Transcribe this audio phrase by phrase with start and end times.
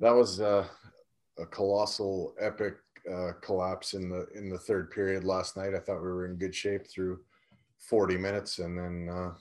[0.00, 0.66] that was uh,
[1.38, 2.76] a colossal, epic
[3.10, 5.74] uh, collapse in the in the third period last night.
[5.74, 7.20] I thought we were in good shape through
[7.78, 9.32] 40 minutes, and then uh,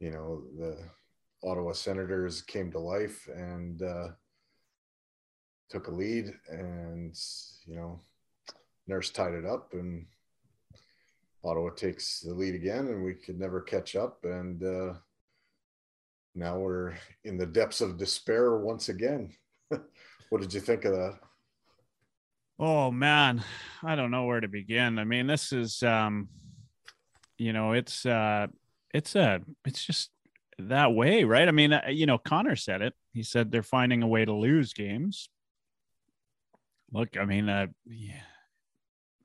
[0.00, 0.78] you know the
[1.42, 4.08] Ottawa Senators came to life and uh,
[5.70, 7.16] took a lead, and
[7.66, 8.00] you know
[8.86, 10.06] Nurse tied it up, and
[11.44, 14.94] Ottawa takes the lead again, and we could never catch up, and uh,
[16.36, 16.94] now we're
[17.24, 19.32] in the depths of despair once again.
[20.28, 21.18] what did you think of that?
[22.58, 23.42] Oh man,
[23.82, 24.98] I don't know where to begin.
[24.98, 26.28] I mean, this is um
[27.38, 28.46] you know, it's uh
[28.94, 30.10] it's a it's just
[30.58, 31.48] that way, right?
[31.48, 32.94] I mean, uh, you know, Connor said it.
[33.12, 35.28] He said they're finding a way to lose games.
[36.92, 38.22] Look, I mean, uh yeah.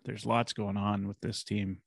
[0.03, 1.81] There's lots going on with this team.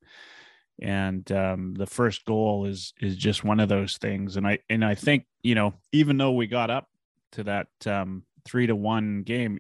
[0.80, 4.84] And um the first goal is is just one of those things and I and
[4.84, 6.88] I think, you know, even though we got up
[7.32, 9.58] to that um 3 to 1 game,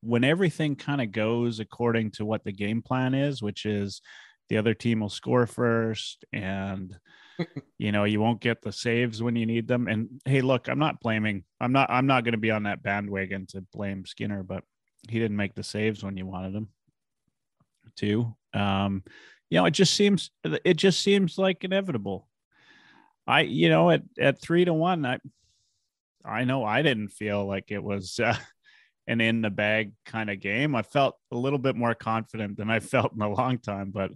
[0.00, 4.00] when everything kind of goes according to what the game plan is, which is
[4.48, 6.96] the other team will score first and
[7.78, 10.78] you know you won't get the saves when you need them and hey look i'm
[10.78, 14.42] not blaming i'm not i'm not going to be on that bandwagon to blame skinner
[14.42, 14.64] but
[15.08, 16.68] he didn't make the saves when you wanted him
[17.96, 19.02] to um
[19.50, 22.28] you know it just seems it just seems like inevitable
[23.26, 25.18] i you know at at 3 to 1 i
[26.24, 28.36] i know i didn't feel like it was uh,
[29.06, 30.74] an in the bag kind of game.
[30.74, 34.10] I felt a little bit more confident than I felt in a long time, but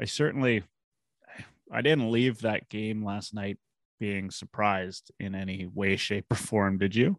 [0.00, 0.62] I certainly
[1.70, 3.58] I didn't leave that game last night
[3.98, 6.78] being surprised in any way, shape, or form.
[6.78, 7.18] Did you?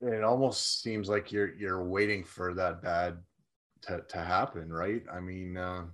[0.00, 3.18] It almost seems like you're you're waiting for that bad
[3.86, 5.02] to, to happen, right?
[5.12, 5.84] I mean, uh,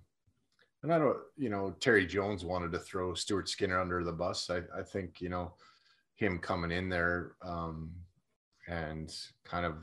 [0.83, 4.49] and I don't, you know, Terry Jones wanted to throw Stuart Skinner under the bus.
[4.51, 5.53] I, I think, you know,
[6.17, 7.91] him coming in there, um,
[8.69, 9.13] and
[9.45, 9.75] kind of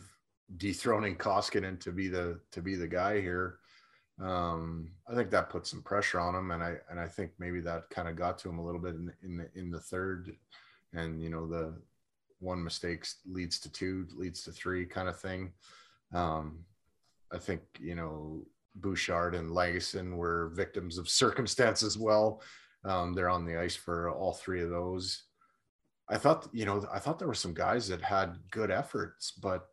[0.57, 3.59] dethroning Koskinen to be the to be the guy here.
[4.21, 7.59] Um, I think that put some pressure on him, and I and I think maybe
[7.61, 10.35] that kind of got to him a little bit in in the in the third,
[10.93, 11.73] and you know the
[12.39, 15.51] one mistake leads to two, leads to three kind of thing.
[16.13, 16.59] Um,
[17.31, 18.43] I think you know
[18.75, 22.41] Bouchard and Lagesson were victims of circumstance as well.
[22.85, 25.23] Um, they're on the ice for all three of those.
[26.09, 29.67] I thought, you know, I thought there were some guys that had good efforts, but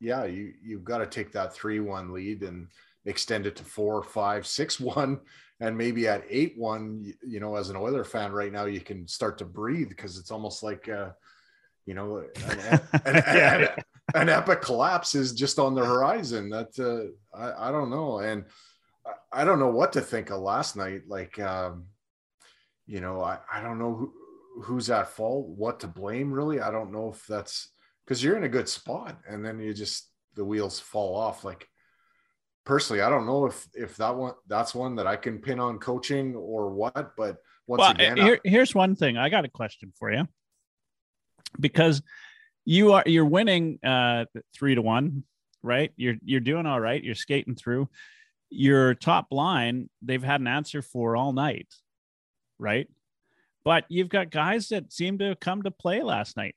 [0.00, 2.68] yeah, you you've got to take that three one lead and
[3.06, 5.20] extend it to four, five, six one,
[5.60, 7.12] and maybe at eight one.
[7.26, 10.30] You, know, as an Oiler fan right now, you can start to breathe because it's
[10.30, 11.10] almost like, uh,
[11.86, 13.68] you know, an, an, an,
[14.14, 16.50] an, epic collapse is just on the horizon.
[16.50, 18.44] That uh, I, I don't know, and
[19.06, 21.02] I, I don't know what to think of last night.
[21.08, 21.86] Like, um,
[22.86, 24.12] you know, I, I don't know who
[24.62, 26.60] who's at fault, what to blame, really.
[26.60, 27.70] I don't know if that's
[28.04, 31.44] because you're in a good spot and then you just the wheels fall off.
[31.44, 31.68] Like
[32.64, 35.78] personally, I don't know if if that one that's one that I can pin on
[35.78, 39.16] coaching or what, but once well, again, here, I, here's one thing.
[39.16, 40.28] I got a question for you
[41.58, 42.02] because
[42.64, 45.24] you are you're winning uh three to one,
[45.62, 45.92] right?
[45.96, 47.02] You're you're doing all right.
[47.02, 47.88] You're skating through.
[48.50, 51.68] Your top line, they've had an answer for all night,
[52.58, 52.88] right?
[53.64, 56.54] But you've got guys that seem to come to play last night.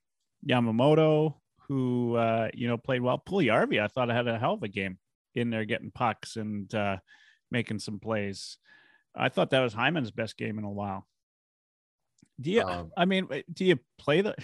[0.48, 1.36] Yamamoto,
[1.68, 3.22] who uh, you know played well.
[3.26, 4.98] Puljujarvi, I thought I had a hell of a game
[5.36, 6.98] in there, getting pucks and uh,
[7.52, 8.58] making some plays.
[9.16, 11.08] I thought that was Hyman's best game in a while.
[12.40, 12.62] Do you?
[12.62, 14.36] Um, I mean, do you play the?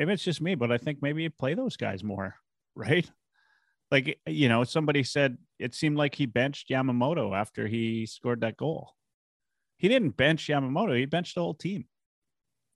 [0.00, 2.34] Maybe it's just me, but I think maybe you play those guys more,
[2.74, 3.08] right?
[3.92, 8.56] Like you know, somebody said it seemed like he benched Yamamoto after he scored that
[8.56, 8.94] goal
[9.80, 10.96] he didn't bench Yamamoto.
[10.96, 11.86] He benched the whole team,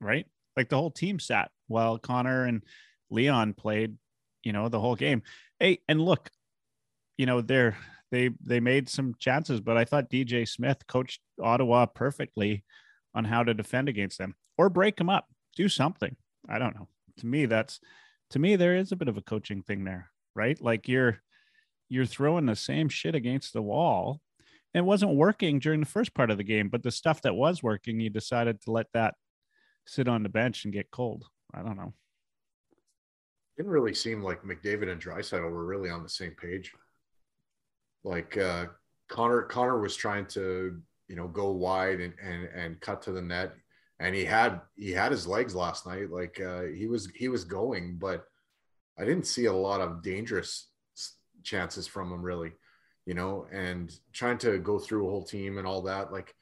[0.01, 0.25] right?
[0.57, 2.63] Like the whole team sat while Connor and
[3.11, 3.99] Leon played,
[4.43, 5.23] you know, the whole game.
[5.61, 6.31] Hey, and look,
[7.19, 7.77] you know, they're
[8.11, 12.65] they they made some chances, but I thought DJ Smith coached Ottawa perfectly
[13.15, 16.17] on how to defend against them or break them up, do something.
[16.49, 16.89] I don't know.
[17.19, 17.81] To me, that's
[18.31, 20.61] to me there is a bit of a coaching thing there, right?
[20.61, 21.21] Like you're
[21.89, 24.21] you're throwing the same shit against the wall
[24.75, 27.63] it wasn't working during the first part of the game, but the stuff that was
[27.63, 29.15] working, you decided to let that
[29.87, 31.25] sit on the bench and get cold.
[31.55, 31.95] I don't know.
[33.57, 36.73] Didn't really seem like McDavid and Draisaitl were really on the same page.
[38.03, 38.67] Like uh,
[39.09, 43.23] Connor, Connor was trying to, you know, go wide and and and cut to the
[43.23, 43.55] net,
[44.01, 46.11] and he had he had his legs last night.
[46.11, 48.25] Like uh, he was he was going, but
[48.99, 50.69] I didn't see a lot of dangerous
[51.43, 52.53] chances from him really
[53.07, 56.13] you know, and trying to go through a whole team and all that.
[56.13, 56.35] Like,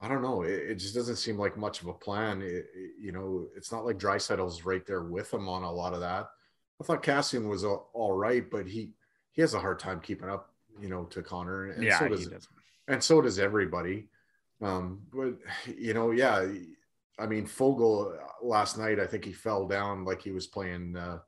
[0.00, 0.42] I don't know.
[0.42, 2.40] It, it, just doesn't seem like much of a plan.
[2.40, 5.94] It, it, you know, it's not like Draisaitl's right there with him on a lot
[5.94, 6.28] of that.
[6.80, 8.92] I thought Kassian was all, all right, but he
[9.32, 12.28] he has a hard time keeping up, you know, to Connor, and yeah, so does,
[12.28, 12.48] does,
[12.86, 14.06] and so does everybody.
[14.62, 15.34] Um, but
[15.76, 16.46] you know, yeah,
[17.18, 20.96] I mean, Foegele uh, last night, I think he fell down like he was playing
[20.96, 21.18] uh,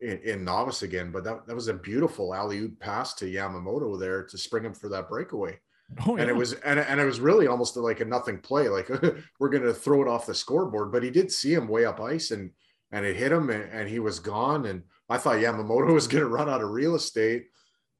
[0.00, 3.98] in, in, novice again, but that, that was a beautiful alley oop pass to Yamamoto
[3.98, 5.58] there to spring him for that breakaway.
[6.06, 6.22] Oh, yeah.
[6.22, 8.68] And it was and, and it was really almost like a nothing play.
[8.68, 8.88] Like
[9.38, 12.30] we're gonna throw it off the scoreboard, but he did see him way up ice
[12.30, 12.50] and
[12.92, 14.66] and it hit him and, and he was gone.
[14.66, 17.46] And I thought Yamamoto was gonna run out of real estate.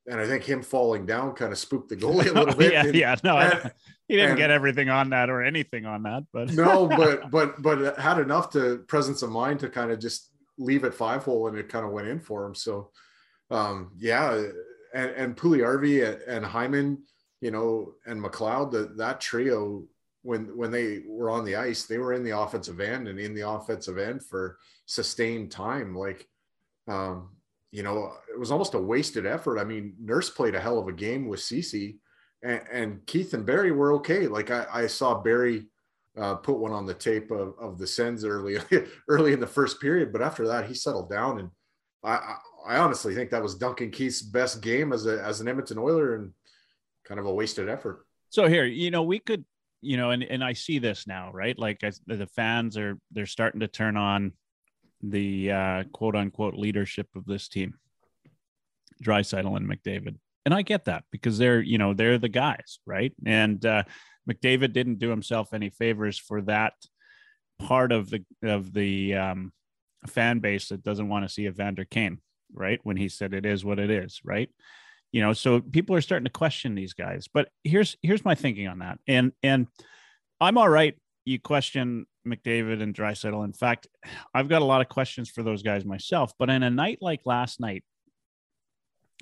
[0.08, 2.72] And I think him falling down kind of spooked the goalie a little bit.
[2.72, 3.72] yeah, and, yeah, no, and,
[4.08, 7.60] he didn't and, get everything on that or anything on that, but no, but but
[7.60, 11.48] but had enough to presence of mind to kind of just leave it five hole,
[11.48, 12.54] and it kind of went in for him.
[12.54, 12.90] So,
[13.50, 14.44] um, yeah,
[14.94, 17.02] and and Puljujarvi and Hyman
[17.40, 19.84] you know, and McLeod, that that trio,
[20.22, 23.34] when when they were on the ice, they were in the offensive end and in
[23.34, 25.94] the offensive end for sustained time.
[25.94, 26.26] Like,
[26.88, 27.30] um,
[27.70, 29.58] you know, it was almost a wasted effort.
[29.58, 31.98] I mean, Nurse played a hell of a game with Ceci,
[32.42, 34.26] and, and Keith and Barrie were okay.
[34.26, 35.66] Like I, I saw Barrie
[36.16, 38.58] uh, put one on the tape of, of the Sens early
[39.08, 41.50] early in the first period, but after that he settled down, and
[42.02, 42.36] I,
[42.66, 46.14] I honestly think that was Duncan Keith's best game as a as an Edmonton Oiler,
[46.16, 46.32] and
[47.04, 48.06] kind of a wasted effort.
[48.30, 49.44] So here, you know, we could,
[49.80, 51.58] you know, and and I see this now, right?
[51.58, 54.32] Like I, the fans are they're starting to turn on
[55.02, 57.74] the uh, quote unquote leadership of this team,
[59.02, 63.12] Draisaitl and McDavid, and I get that because they're you know they're the guys, right?
[63.24, 63.84] And uh,
[64.30, 66.74] McDavid didn't do himself any favors for that
[67.58, 69.52] part of the of the um,
[70.06, 72.20] fan base that doesn't want to see Evander Kane,
[72.52, 72.80] right?
[72.82, 74.50] When he said it is what it is, right?
[75.12, 78.68] you know so people are starting to question these guys but here's here's my thinking
[78.68, 79.66] on that and and
[80.40, 80.94] i'm all right
[81.24, 83.86] you question mcdavid and draisaitl in fact
[84.34, 87.20] i've got a lot of questions for those guys myself but in a night like
[87.24, 87.84] last night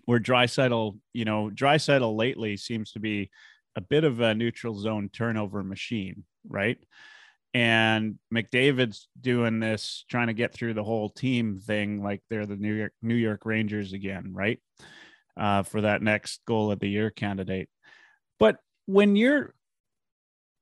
[0.06, 3.31] where draisaitl you know draisaitl lately seems to be
[3.77, 6.79] a bit of a neutral zone turnover machine right
[7.56, 12.57] and McDavid's doing this, trying to get through the whole team thing, like they're the
[12.57, 14.59] New York New York Rangers again, right?
[15.37, 17.69] uh, for that next goal of the year candidate.
[18.39, 19.55] But when you're,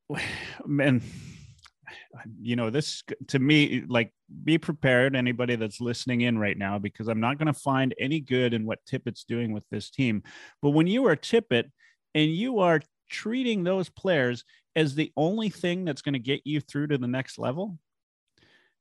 [0.65, 1.01] man,
[2.41, 4.13] you know, this to me, like,
[4.43, 8.19] be prepared, anybody that's listening in right now, because I'm not going to find any
[8.19, 10.23] good in what Tippett's doing with this team.
[10.61, 11.65] But when you are Tippett
[12.13, 14.43] and you are treating those players
[14.75, 17.77] as the only thing that's going to get you through to the next level,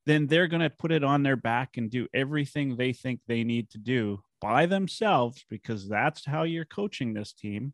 [0.06, 3.44] then they're going to put it on their back and do everything they think they
[3.44, 7.72] need to do by themselves because that's how you're coaching this team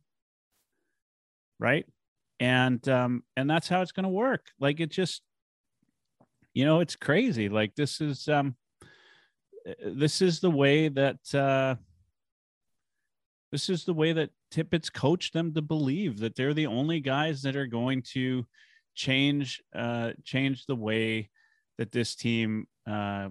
[1.59, 1.87] right
[2.41, 5.23] and um and that's how it's going to work like it just
[6.55, 8.57] you know it's crazy like this is um
[9.69, 11.75] uh, this is the way that uh
[13.51, 17.43] this is the way that Tippett's coached them to believe that they're the only guys
[17.43, 18.47] that are going to
[18.95, 21.31] change uh change the way
[21.79, 23.29] that this team uh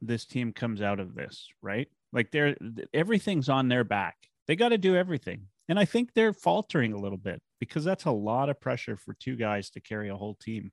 [0.00, 1.88] this team comes out of this, right?
[2.12, 2.56] Like they're
[2.92, 4.16] everything's on their back.
[4.46, 5.46] They got to do everything.
[5.68, 9.14] And I think they're faltering a little bit because that's a lot of pressure for
[9.14, 10.72] two guys to carry a whole team.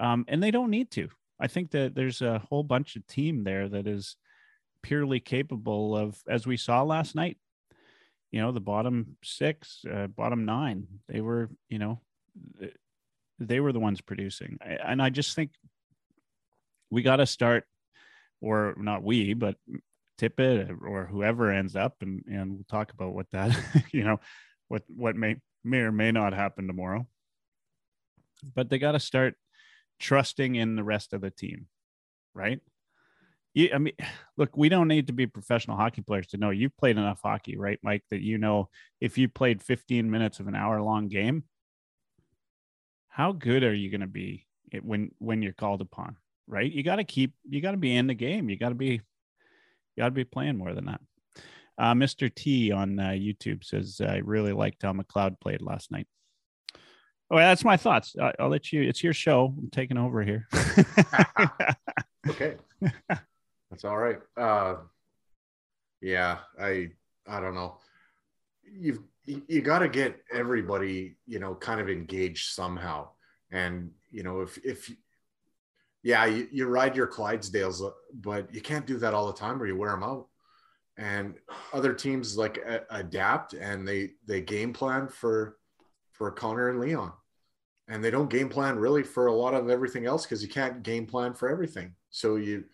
[0.00, 1.08] Um, and they don't need to.
[1.38, 4.16] I think that there's a whole bunch of team there that is
[4.82, 7.38] purely capable of, as we saw last night,
[8.32, 12.00] you know, the bottom six, uh, bottom nine, they were, you know,
[13.38, 14.58] they were the ones producing.
[14.60, 15.50] And I just think
[16.90, 17.64] we got to start
[18.40, 19.56] or not we, but
[20.20, 23.58] Tippett or whoever ends up, and and we'll talk about what that
[23.92, 24.20] you know
[24.68, 27.06] what what may may or may not happen tomorrow.
[28.54, 29.34] But they got to start
[30.00, 31.66] trusting in the rest of the team,
[32.34, 32.60] right?
[33.54, 33.94] You, I mean,
[34.36, 37.56] look, we don't need to be professional hockey players to know you've played enough hockey,
[37.56, 38.02] right, Mike?
[38.10, 38.68] That you know
[39.00, 41.44] if you played 15 minutes of an hour long game,
[43.08, 44.46] how good are you going to be
[44.82, 46.16] when when you're called upon?
[46.50, 46.70] right?
[46.70, 48.50] You got to keep, you got to be in the game.
[48.50, 49.00] You got to be, you
[49.96, 51.00] got to be playing more than that.
[51.78, 52.34] Uh, Mr.
[52.34, 56.06] T on uh, YouTube says, I really liked how McLeod played last night.
[57.30, 58.16] Oh, that's my thoughts.
[58.20, 59.54] I, will let you, it's your show.
[59.56, 60.48] I'm taking over here.
[62.28, 62.56] okay.
[63.70, 64.18] That's all right.
[64.36, 64.76] Uh,
[66.00, 66.90] yeah, I,
[67.28, 67.78] I don't know.
[68.64, 73.10] You've, you got to get everybody, you know, kind of engaged somehow.
[73.52, 74.90] And, you know, if, if,
[76.02, 79.62] yeah, you, you ride your Clydesdales, uh, but you can't do that all the time
[79.62, 80.26] or you wear them out.
[80.96, 81.34] And
[81.72, 85.56] other teams like a- adapt and they they game plan for
[86.12, 87.12] for Connor and Leon.
[87.90, 90.82] And they don't game plan really for a lot of everything else because you can't
[90.84, 91.92] game plan for everything.
[92.10, 92.64] So you,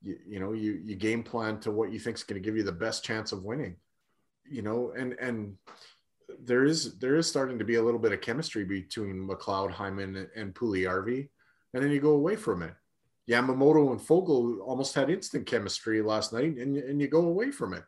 [0.00, 2.56] you, you know, you you game plan to what you think is going to give
[2.56, 3.76] you the best chance of winning.
[4.50, 5.56] You know, and and
[6.42, 10.26] there is there is starting to be a little bit of chemistry between McLeod, Hyman,
[10.34, 11.28] and Puljujarvi,
[11.74, 12.74] and then you go away from it.
[13.30, 17.74] Yamamoto and Foegele almost had instant chemistry last night, and and you go away from
[17.74, 17.84] it.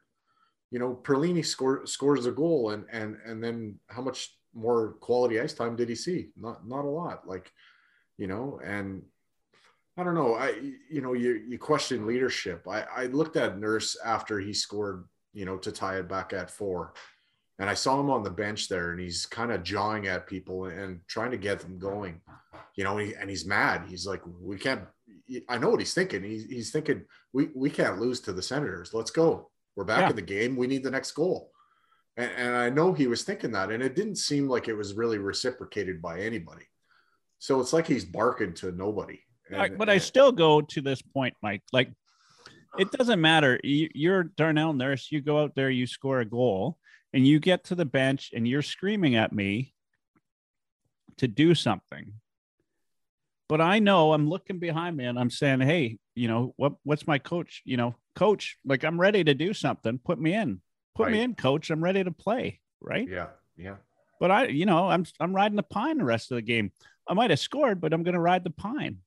[0.71, 5.41] You know, Perlini score, scores a goal, and and and then how much more quality
[5.41, 6.31] ice time did he see?
[6.37, 7.27] Not not a lot.
[7.27, 7.51] Like,
[8.17, 9.03] you know, and
[9.97, 10.35] I don't know.
[10.35, 10.55] I
[10.91, 12.67] you know you you question leadership.
[12.69, 16.51] I I looked at Nurse after he scored, you know, to tie it back at
[16.51, 16.95] four,
[17.59, 20.67] and I saw him on the bench there, and he's kind of jawing at people
[20.67, 22.21] and trying to get them going,
[22.77, 23.85] you know, and, he, and he's mad.
[23.89, 24.83] He's like, we can't.
[25.49, 26.23] I know what he's thinking.
[26.23, 28.93] He's he's thinking we we can't lose to the Senators.
[28.93, 29.51] Let's go.
[29.77, 30.11] We're back yeah.
[30.11, 30.57] in the game.
[30.57, 31.51] We need the next goal.
[32.16, 34.94] And, and I know he was thinking that, and it didn't seem like it was
[34.94, 36.64] really reciprocated by anybody.
[37.38, 39.21] So it's like he's barking to nobody.
[39.50, 41.62] And, but I still go to this point, Mike.
[41.73, 41.90] Like,
[42.78, 43.61] it doesn't matter.
[43.62, 45.09] You're Darnell Nurse.
[45.11, 46.78] You go out there, you score a goal,
[47.12, 49.75] and you get to the bench, and you're screaming at me
[51.18, 52.14] to do something.
[53.49, 57.06] But I know I'm looking behind me and I'm saying, hey, you know, what what's
[57.06, 57.62] my coach?
[57.64, 59.99] You know, coach, like I'm ready to do something.
[59.99, 60.61] Put me in.
[60.95, 61.13] Put right.
[61.13, 61.71] me in, coach.
[61.71, 62.61] I'm ready to play.
[62.81, 63.09] Right.
[63.09, 63.29] Yeah.
[63.57, 63.77] Yeah.
[64.21, 66.73] But I, you know, I'm I'm riding the pine the rest of the game.
[67.09, 68.99] I might have scored, but I'm going to ride the pine.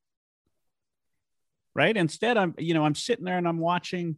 [1.73, 1.95] Right.
[1.95, 4.17] Instead, I'm, you know, I'm sitting there and I'm watching,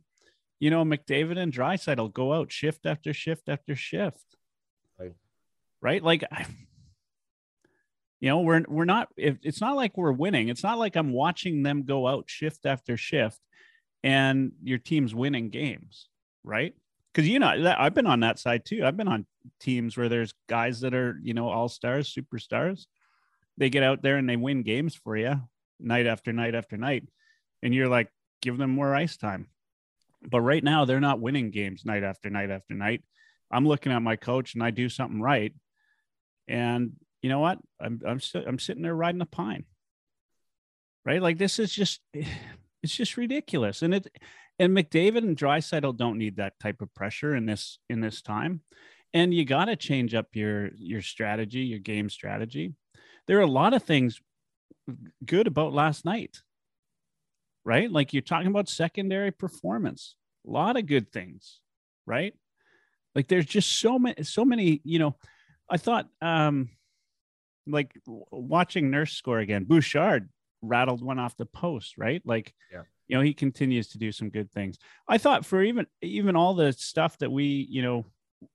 [0.59, 4.23] you know, McDavid and Draisaitl go out shift after shift after shift.
[4.97, 5.13] Right.
[5.81, 6.03] Right.
[6.03, 6.45] Like, I,
[8.19, 9.09] you know, we're we're not.
[9.15, 10.49] If it's not like we're winning.
[10.49, 13.39] It's not like I'm watching them go out shift after shift,
[14.03, 16.09] and your team's winning games.
[16.43, 16.73] Right
[17.13, 18.85] because you know I've been on that side too.
[18.85, 19.25] I've been on
[19.59, 22.85] teams where there's guys that are you know all stars, superstars.
[23.57, 25.41] They get out there and they win games for you
[25.79, 27.07] night after night after night,
[27.63, 28.09] and you're like,
[28.41, 29.47] give them more ice time.
[30.21, 33.03] But right now they're not winning games night after night after night.
[33.51, 35.53] I'm looking at my coach and I do something right,
[36.47, 37.59] and you know what?
[37.79, 39.65] I'm I'm still I'm sitting there riding a pine.
[41.05, 44.07] Right, like this is just it's just ridiculous, and it
[44.59, 48.61] and McDavid and Draisaitl don't need that type of pressure in this in this time.
[49.13, 52.73] And you got to change up your your strategy, your game strategy.
[53.25, 54.19] There are a lot of things
[55.25, 56.41] good about last night.
[57.63, 57.89] Right?
[57.89, 60.15] Like you're talking about secondary performance.
[60.47, 61.59] A lot of good things,
[62.05, 62.33] right?
[63.15, 65.15] Like there's just so many so many, you know,
[65.69, 66.69] I thought um
[67.65, 70.29] like watching Nurse score again, Bouchard
[70.61, 72.21] rattled one off the post, right?
[72.25, 74.77] Like yeah you know he continues to do some good things.
[75.07, 78.05] I thought for even even all the stuff that we you know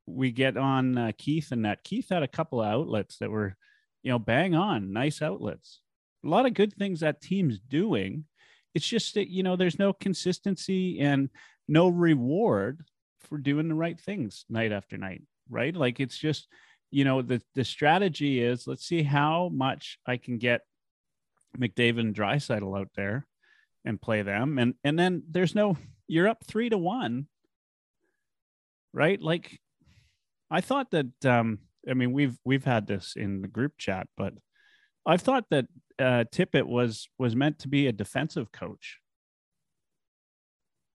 [0.07, 3.55] we get on uh, keith and that keith had a couple of outlets that were
[4.03, 5.81] you know bang on nice outlets.
[6.25, 8.25] A lot of good things that team's doing.
[8.75, 11.29] It's just that you know there's no consistency and
[11.69, 12.87] no reward
[13.29, 15.77] for doing the right things night after night right?
[15.77, 16.49] Like it's just
[16.95, 20.61] you know the the strategy is let's see how much i can get
[21.59, 23.27] mcdavid and draisaitl out there
[23.85, 24.59] and play them.
[24.59, 25.77] And and then there's no
[26.07, 27.27] you're up three to one
[28.95, 29.21] right?
[29.21, 29.61] Like
[30.51, 34.35] i thought that um i mean we've we've had this in the group chat but
[35.07, 35.65] i've thought that
[35.99, 39.01] uh tippett was was meant to be a defensive coach.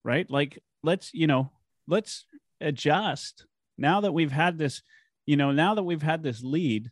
[0.03, 0.29] Right?
[0.29, 1.51] Like let's you know
[1.87, 2.25] let's
[2.61, 3.45] adjust.
[3.77, 4.81] Now that we've had this
[5.25, 6.89] you know now that we've had this lead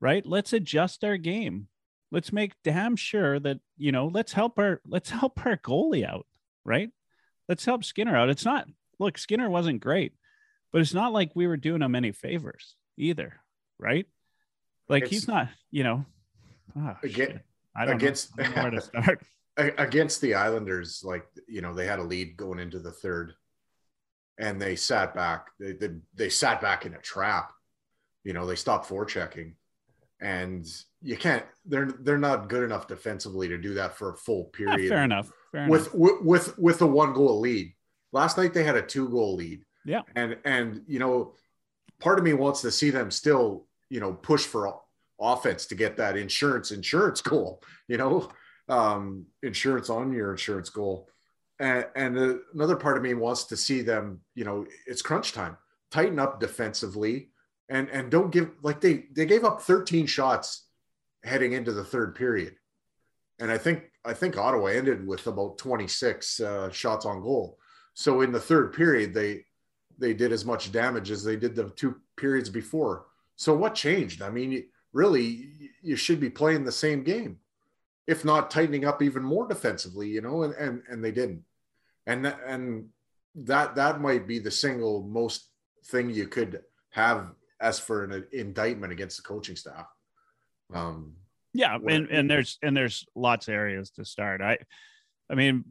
[0.00, 0.24] right?
[0.24, 1.66] Let's adjust our game
[2.10, 6.26] let's make damn sure that you know let's help our let's help our goalie out
[6.64, 6.90] right?
[7.48, 8.28] Let's help skinner out.
[8.28, 8.66] It's not
[8.98, 10.12] look skinner wasn't great
[10.72, 13.40] but it's not like we were doing him any favors either
[13.78, 14.06] right?
[14.88, 16.04] Like it's, he's not you know
[16.76, 17.40] ah, oh, again
[17.76, 19.22] I don't against know, I don't know where to start.
[19.56, 23.34] Against the islanders like you know they had a lead going into the third
[24.38, 27.52] and they sat back they, they, they sat back in a trap.
[28.24, 29.54] You know they stopped forechecking
[30.20, 30.66] and
[31.02, 34.80] you can't they're they're not good enough defensively to do that for a full period
[34.80, 35.94] yeah, fair enough fair with, enough.
[35.94, 37.72] with with with a one goal lead.
[38.12, 39.64] Last night they had a two goal lead.
[39.84, 40.02] Yeah.
[40.16, 41.34] And and you know
[42.00, 44.80] part of me wants to see them still you know push for
[45.20, 48.30] offense to get that insurance insurance goal you know
[48.68, 51.08] um insurance on your insurance goal.
[51.60, 55.32] And, and the, another part of me wants to see them you know it's crunch
[55.32, 55.56] time.
[55.90, 57.30] Tighten up defensively
[57.68, 60.66] and and don't give like they they gave up 13 shots
[61.24, 62.54] heading into the third period.
[63.40, 67.58] And i think i think ottawa ended with about 26 uh, shots on goal.
[67.94, 69.44] So in the third period they
[69.98, 73.06] they did as much damage as they did the two periods before.
[73.36, 74.22] So what changed?
[74.22, 75.50] I mean really
[75.82, 77.38] you should be playing the same game,
[78.06, 81.42] if not tightening up even more defensively, you know, and and and they didn't.
[82.06, 82.88] And and
[83.34, 85.50] that that might be the single most
[85.86, 89.86] thing you could have as for an indictment against the coaching staff.
[90.72, 91.14] Um,
[91.54, 94.40] yeah, and and there's and there's lots of areas to start.
[94.40, 94.58] I,
[95.30, 95.64] I mean,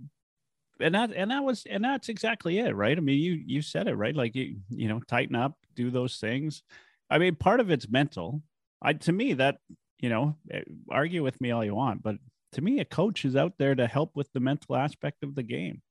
[0.80, 2.98] and that and that was and that's exactly it, right?
[2.98, 4.16] I mean, you you said it right.
[4.16, 6.64] Like you you know, tighten up, do those things.
[7.10, 8.42] I mean, part of it's mental.
[8.82, 9.58] I to me that
[10.00, 12.18] you know, eh, argue with me all you want, but
[12.54, 15.44] to me, a coach is out there to help with the mental aspect of the
[15.44, 15.82] game,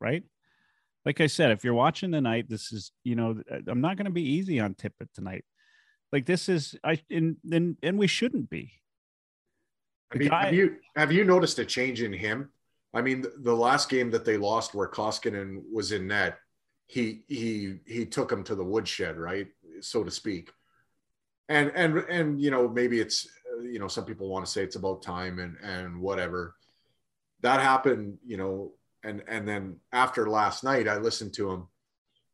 [0.00, 0.24] right?
[1.04, 4.10] Like I said, if you're watching tonight, this is you know, I'm not going to
[4.10, 5.44] be easy on Tippett tonight.
[6.12, 8.72] Like this is I and and and we shouldn't be.
[10.12, 12.50] I mean, guy, have you have you noticed a change in him?
[12.94, 16.38] I mean, the, the last game that they lost where Koskinen was in net,
[16.86, 19.48] he he he took him to the woodshed, right,
[19.80, 20.52] so to speak.
[21.48, 23.28] And and and you know maybe it's
[23.62, 26.54] you know some people want to say it's about time and and whatever.
[27.40, 28.72] That happened, you know,
[29.04, 31.68] and and then after last night, I listened to him,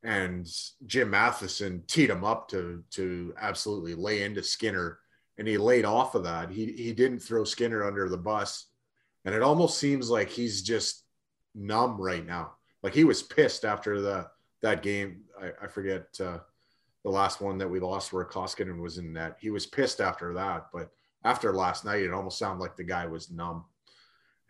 [0.02, 0.46] and
[0.86, 4.98] Jim Matheson teed him up to to absolutely lay into Skinner,
[5.38, 6.50] and he laid off of that.
[6.50, 8.70] He he didn't throw Skinner under the bus
[9.24, 11.04] and it almost seems like he's just
[11.54, 12.52] numb right now.
[12.82, 14.28] Like he was pissed after the
[14.62, 15.22] that game.
[15.40, 16.38] I, I forget uh,
[17.04, 19.36] the last one that we lost where Koskinen was in net.
[19.40, 20.90] He was pissed after that, but
[21.24, 23.64] after last night, it almost sounded like the guy was numb.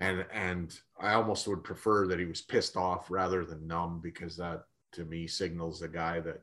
[0.00, 4.36] And and I almost would prefer that he was pissed off rather than numb because
[4.36, 6.42] that to me signals a guy that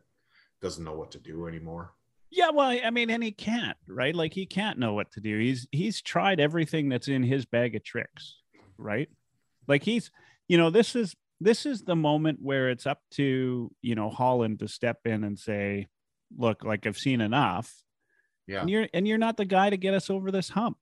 [0.61, 1.93] doesn't know what to do anymore.
[2.29, 4.13] Yeah, well, I mean, and he can't, right?
[4.13, 5.39] Like he can't know what to do.
[5.39, 8.35] He's he's tried everything that's in his bag of tricks,
[8.77, 9.09] right?
[9.67, 10.11] Like he's,
[10.47, 14.59] you know, this is this is the moment where it's up to you know Holland
[14.59, 15.87] to step in and say,
[16.37, 17.73] "Look, like I've seen enough."
[18.45, 20.77] Yeah, and you're and you're not the guy to get us over this hump.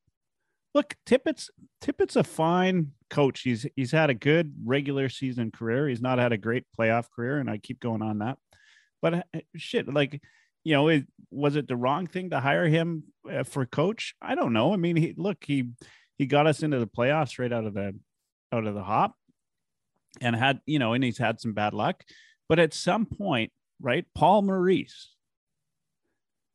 [0.76, 3.42] Look, Tippett's Tippett's a fine coach.
[3.42, 5.88] He's he's had a good regular season career.
[5.88, 8.38] He's not had a great playoff career, and I keep going on that.
[9.02, 10.22] But uh, shit, like
[10.66, 14.16] you know, it, was it the wrong thing to hire him uh, for coach?
[14.22, 14.74] I don't know.
[14.74, 15.70] I mean, he look he
[16.18, 17.98] he got us into the playoffs right out of the
[18.52, 19.16] out of the hop,
[20.20, 22.04] and had you know, and he's had some bad luck.
[22.50, 25.16] But at some point, right, Paul Maurice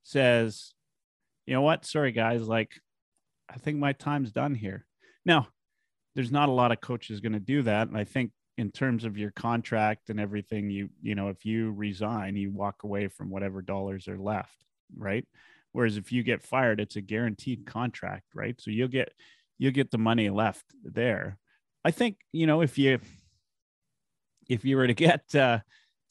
[0.03, 0.75] says,
[1.47, 1.87] "You know what?
[1.87, 2.43] Sorry, guys.
[2.43, 2.73] Like,
[3.51, 4.87] I think my time's done here."
[5.25, 5.49] Now,
[6.15, 9.05] there's not a lot of coaches going to do that, and I think in terms
[9.05, 13.31] of your contract and everything you you know if you resign you walk away from
[13.31, 14.55] whatever dollars are left
[14.99, 15.27] right?
[15.73, 18.61] Whereas if you get fired it's a guaranteed contract right?
[18.61, 19.13] So you'll get
[19.59, 21.39] you'll get the money left there.
[21.85, 23.01] I think you know if you
[24.51, 25.61] if you were to get uh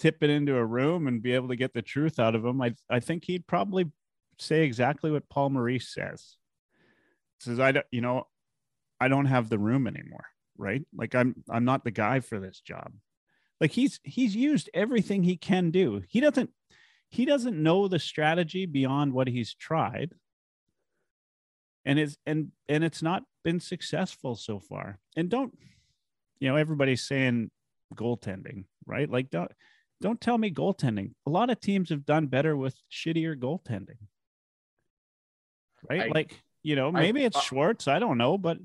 [0.02, 2.74] Tippett into a room and be able to get the truth out of him i
[2.90, 3.92] i think he'd probably
[4.40, 6.38] say exactly what paul maurice says
[7.40, 8.26] says i don't you know
[9.00, 10.26] i don't have the room anymore
[10.60, 10.86] right?
[10.96, 12.92] Like I'm I'm not the guy for this job.
[13.60, 16.04] Like he's he's used everything he can do.
[16.08, 16.52] He doesn't
[17.10, 20.14] he doesn't know the strategy beyond what he's tried.
[21.86, 25.00] And it's and and it's not been successful so far.
[25.16, 25.58] And don't
[26.40, 27.50] you know everybody's saying
[27.96, 29.10] goaltending, right?
[29.10, 29.52] Like don't
[30.02, 31.14] don't tell me goaltending.
[31.26, 33.98] A lot of teams have done better with shittier goaltending.
[35.90, 36.02] Right?
[36.02, 36.38] I, like,
[36.70, 38.60] you know, maybe I, it's Schwartz, I don't know, but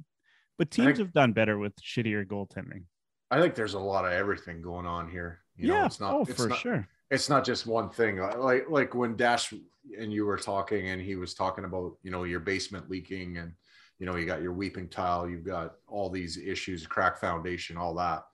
[0.59, 2.85] but teams think, have done better with shittier goaltending.
[3.31, 5.41] I think there's a lot of everything going on here.
[5.57, 6.87] You yeah, know, it's not, oh, it's for not, sure.
[7.11, 8.19] It's not just one thing.
[8.19, 9.55] Like like when Dash
[9.99, 13.53] and you were talking, and he was talking about you know your basement leaking, and
[13.99, 17.95] you know you got your weeping tile, you've got all these issues, crack foundation, all
[17.95, 18.25] that.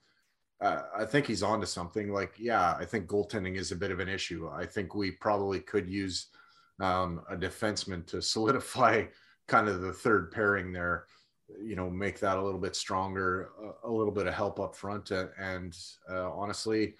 [0.59, 2.11] Uh, I think he's onto something.
[2.11, 4.49] Like, yeah, I think goaltending is a bit of an issue.
[4.53, 6.27] I think we probably could use
[6.81, 9.05] um, a defenseman to solidify
[9.47, 11.05] kind of the third pairing there
[11.59, 13.49] you know make that a little bit stronger
[13.83, 15.11] a, a little bit of help up front.
[15.11, 15.77] And, and
[16.09, 16.95] uh, honestly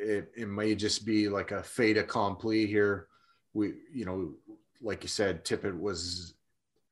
[0.00, 3.08] it, it may just be like a fait accompli here.
[3.54, 4.34] We you know
[4.80, 6.34] like you said tippett was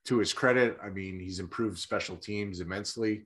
[0.05, 3.25] to his credit i mean he's improved special teams immensely.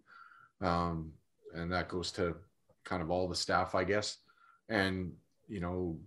[0.61, 1.13] Um,
[1.55, 2.37] and that goes to
[2.85, 4.19] kind of all the staff i guess.
[4.69, 5.13] And
[5.49, 5.99] you know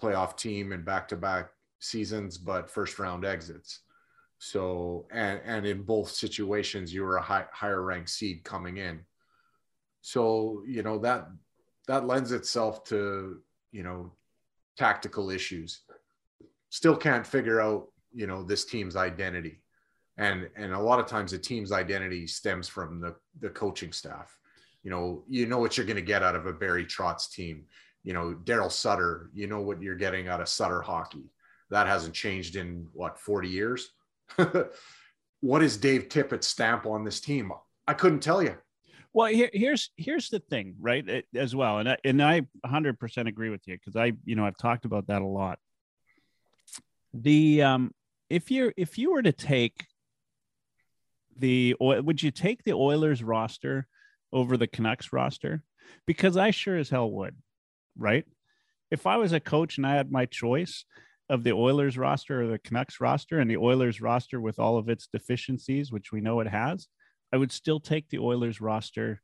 [0.00, 3.80] playoff team and back-to-back seasons but first round exits
[4.38, 9.00] so, and, and in both situations, you were a high, higher ranked seed coming in.
[10.02, 11.28] So, you know, that,
[11.88, 13.40] that lends itself to,
[13.72, 14.12] you know,
[14.76, 15.80] tactical issues.
[16.70, 19.62] Still can't figure out, you know, this team's identity.
[20.18, 24.38] And, and a lot of times the team's identity stems from the, the coaching staff.
[24.82, 27.64] You know, you know what you're going to get out of a Barry Trotz team.
[28.04, 31.32] You know, Daryl Sutter, you know what you're getting out of Sutter hockey.
[31.70, 33.90] That hasn't changed in what, 40 years?
[35.40, 37.52] what is Dave Tippett's stamp on this team?
[37.86, 38.56] I couldn't tell you.
[39.12, 41.24] Well, here, here's here's the thing, right?
[41.34, 44.58] As well, and I, and I 100% agree with you because I, you know, I've
[44.58, 45.58] talked about that a lot.
[47.14, 47.94] The um,
[48.28, 49.86] if you're if you were to take
[51.38, 53.86] the would you take the Oilers roster
[54.32, 55.62] over the Canucks roster?
[56.06, 57.36] Because I sure as hell would,
[57.96, 58.24] right?
[58.90, 60.84] If I was a coach and I had my choice
[61.28, 64.88] of the Oilers roster or the Canucks roster and the Oilers roster with all of
[64.88, 66.86] its deficiencies, which we know it has,
[67.32, 69.20] I would still take the Oilers roster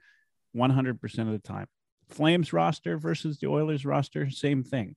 [0.56, 1.66] 100% of the time.
[2.08, 4.96] Flames roster versus the Oilers roster, same thing.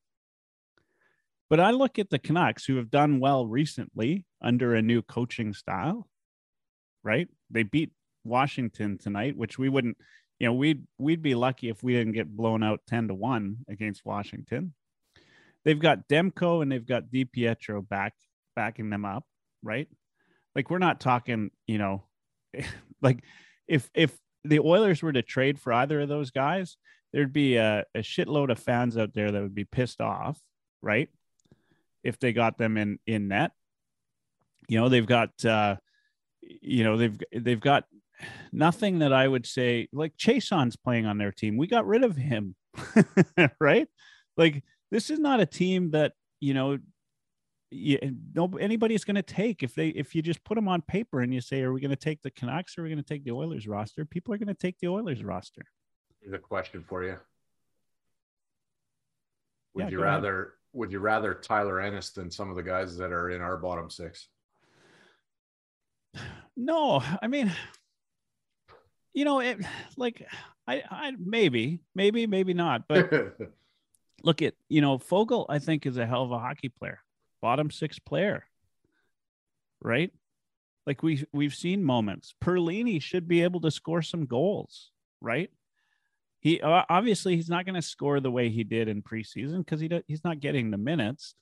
[1.50, 5.54] But I look at the Canucks who have done well recently under a new coaching
[5.54, 6.08] style,
[7.04, 7.28] right?
[7.52, 7.92] They beat
[8.24, 9.98] Washington tonight, which we wouldn't,
[10.40, 13.58] you know, we'd we'd be lucky if we didn't get blown out 10 to 1
[13.70, 14.74] against Washington.
[15.66, 18.14] They've got Demko and they've got DiPietro back
[18.56, 19.26] backing them up,
[19.64, 19.88] right?
[20.56, 22.06] Like we're not talking, you know,
[23.02, 23.24] like
[23.68, 26.78] if if the Oilers were to trade for either of those guys,
[27.12, 30.40] there'd be a, a shitload of fans out there that would be pissed off,
[30.82, 31.10] right?
[32.04, 33.52] If they got them in in net,
[34.68, 35.78] you know they've got, uh,
[36.42, 37.86] you know they've they've got
[38.52, 41.58] nothing that I would say like Chiasson's playing on their team.
[41.58, 42.56] We got rid of him,
[43.60, 43.88] right?
[44.38, 44.64] Like
[44.96, 46.78] this is not a team that you know
[47.70, 48.00] you,
[48.34, 51.34] no anybody's going to take if they if you just put them on paper and
[51.34, 52.78] you say are we going to take the Canucks?
[52.78, 54.06] Or are we going to take the Oilers roster?
[54.06, 55.64] People are going to take the Oilers roster.
[56.22, 57.18] Here's a question for you.
[59.74, 60.14] Would Yeah, you go ahead.
[60.14, 63.58] rather would you rather Tyler Ennis than some of the guys that are in our
[63.58, 64.30] bottom six?
[66.56, 67.52] No i mean
[69.14, 69.58] you know it
[69.98, 70.26] like
[70.68, 73.12] i i maybe maybe maybe not but
[74.24, 77.00] look at you know Foegele I think is a hell of a hockey player
[77.42, 78.46] bottom six player
[79.82, 80.12] right
[80.88, 85.50] like we we've seen moments Perlini should be able to score some goals right
[86.40, 89.90] he obviously he's not going to score the way he did in preseason because he
[90.08, 91.36] he's not getting the minutes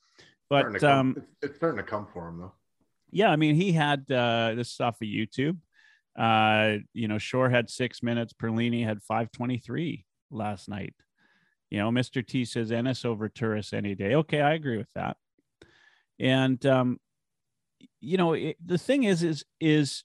[0.50, 2.52] but come- um it's, it's starting to come for him though
[3.14, 5.56] yeah, I mean, he had uh, this stuff of YouTube.
[6.18, 8.32] Uh, you know, Shore had six minutes.
[8.32, 10.94] Perlini had 523 last night.
[11.74, 12.24] You know, Mr.
[12.24, 14.14] T says Ennis over Turris any day.
[14.14, 15.16] Okay, I agree with that.
[16.20, 17.00] And um,
[18.00, 20.04] you know, it, the thing is, is is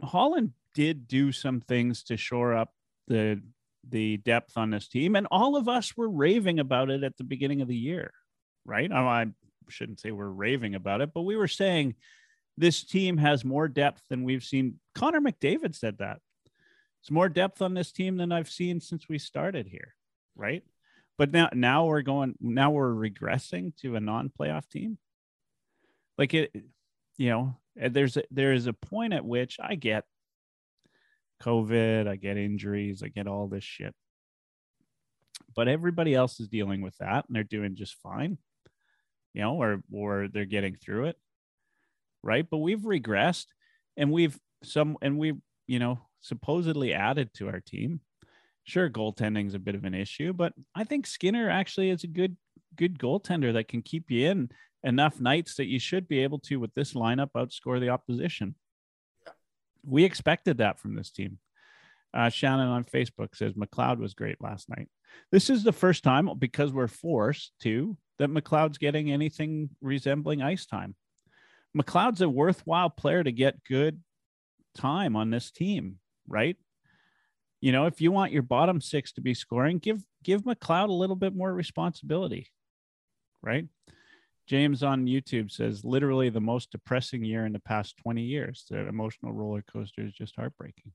[0.00, 2.70] Holland did do some things to shore up
[3.08, 3.42] the
[3.86, 7.24] the depth on this team, and all of us were raving about it at the
[7.24, 8.10] beginning of the year,
[8.64, 8.90] right?
[8.90, 9.26] I, I
[9.68, 11.94] shouldn't say we're raving about it, but we were saying
[12.56, 14.80] this team has more depth than we've seen.
[14.94, 16.20] Connor McDavid said that.
[17.02, 19.94] It's more depth on this team than I've seen since we started here,
[20.36, 20.62] right?
[21.18, 24.98] But now now we're going now we're regressing to a non-playoff team.
[26.18, 26.54] Like it
[27.18, 30.04] you know, eh, there's a, there is a point at which I get
[31.42, 33.94] COVID, I get injuries, I get all this shit.
[35.54, 38.38] But everybody else is dealing with that and they're doing just fine.
[39.34, 41.16] You know, or or they're getting through it
[42.22, 42.48] right?
[42.48, 43.46] But we've regressed
[43.96, 45.34] and we've some and we,
[45.66, 48.00] you know, supposedly added to our team.
[48.64, 52.36] Sure, goaltending's a bit of an issue, but I think Skinner actually is a good
[52.76, 54.50] good goaltender that can keep you in
[54.82, 58.54] enough nights that you should be able to with this lineup outscore the opposition.
[59.84, 61.38] We expected that from this team.
[62.14, 64.88] Uh, Shannon on Facebook says McLeod was great last night.
[65.30, 70.66] This is the first time because we're forced to that McLeod's getting anything resembling ice
[70.66, 70.94] time.
[71.76, 74.00] McLeod's a worthwhile player to get good
[74.74, 75.98] time on this team,
[76.28, 76.56] right?
[77.62, 80.92] You know, if you want your bottom six to be scoring, give give McLeod a
[80.92, 82.50] little bit more responsibility,
[83.40, 83.66] right?
[84.48, 88.66] James on YouTube says literally the most depressing year in the past 20 years.
[88.68, 90.90] The emotional roller coaster is just heartbreaking.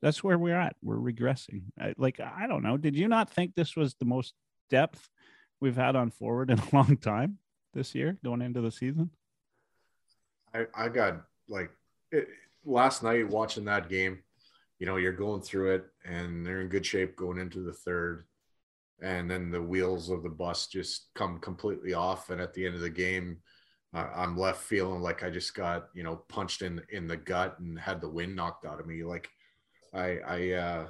[0.00, 0.76] That's where we're at.
[0.80, 1.64] We're regressing.
[1.78, 2.76] I, like I don't know.
[2.76, 4.34] Did you not think this was the most
[4.70, 5.10] depth
[5.60, 7.38] we've had on forward in a long time
[7.74, 9.10] this year going into the season?
[10.54, 11.72] I, I got like
[12.12, 12.28] it,
[12.64, 14.20] last night watching that game,
[14.80, 18.24] you know, you're going through it and they're in good shape going into the third.
[19.02, 22.30] And then the wheels of the bus just come completely off.
[22.30, 23.38] And at the end of the game,
[23.94, 27.58] uh, I'm left feeling like I just got, you know, punched in, in the gut
[27.60, 29.04] and had the wind knocked out of me.
[29.04, 29.28] Like
[29.94, 30.86] I, I, uh,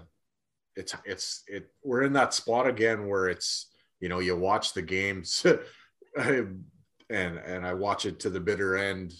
[0.76, 4.82] it's, it's, it, we're in that spot again where it's, you know, you watch the
[4.82, 5.44] games
[6.16, 6.64] and,
[7.08, 9.12] and I watch it to the bitter end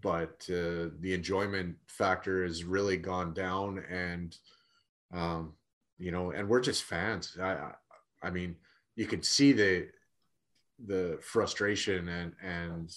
[0.00, 4.36] but uh, the enjoyment factor has really gone down and
[5.12, 5.52] um,
[5.98, 7.72] you know and we're just fans I,
[8.22, 8.56] I mean
[8.96, 9.88] you can see the
[10.86, 12.94] the frustration and and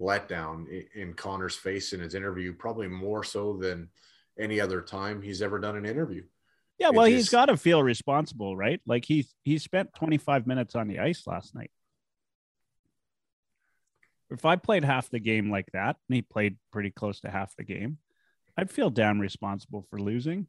[0.00, 3.88] letdown in Connor's face in his interview, probably more so than
[4.38, 6.22] any other time he's ever done an interview.
[6.78, 8.80] Yeah, well, just, he's got to feel responsible, right?
[8.86, 11.70] Like he he spent 25 minutes on the ice last night.
[14.32, 17.54] If I played half the game like that, and he played pretty close to half
[17.56, 17.98] the game,
[18.56, 20.46] I'd feel damn responsible for losing,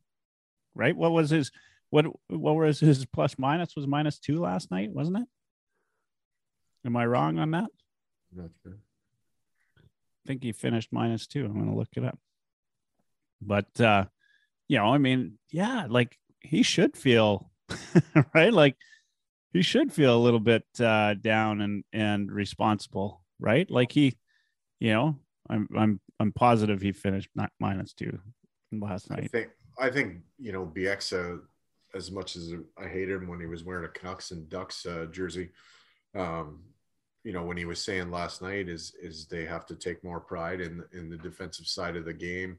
[0.75, 0.95] right?
[0.95, 1.51] What was his
[1.89, 5.27] what what was his plus minus was minus two last night, wasn't it?
[6.85, 7.69] Am I wrong on that?
[8.33, 8.77] Not sure.
[9.77, 11.45] I think he finished minus two.
[11.45, 12.17] I'm gonna look it up.
[13.41, 14.05] But uh,
[14.67, 17.51] you know, I mean, yeah, like he should feel
[18.33, 18.75] right, like
[19.53, 23.69] he should feel a little bit uh, down and and responsible, right?
[23.69, 24.17] Like he,
[24.79, 25.15] you know,
[25.49, 28.17] I'm I'm I'm positive he finished not minus two
[28.71, 29.25] last night.
[29.25, 31.41] I think I think you know Bieksa,
[31.93, 35.05] as much as I hate him when he was wearing a Canucks and Ducks uh,
[35.11, 35.49] jersey,
[36.15, 36.61] um,
[37.23, 40.19] you know when he was saying last night is is they have to take more
[40.19, 42.57] pride in in the defensive side of the game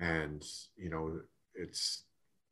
[0.00, 0.44] and
[0.76, 1.20] you know
[1.54, 2.04] it's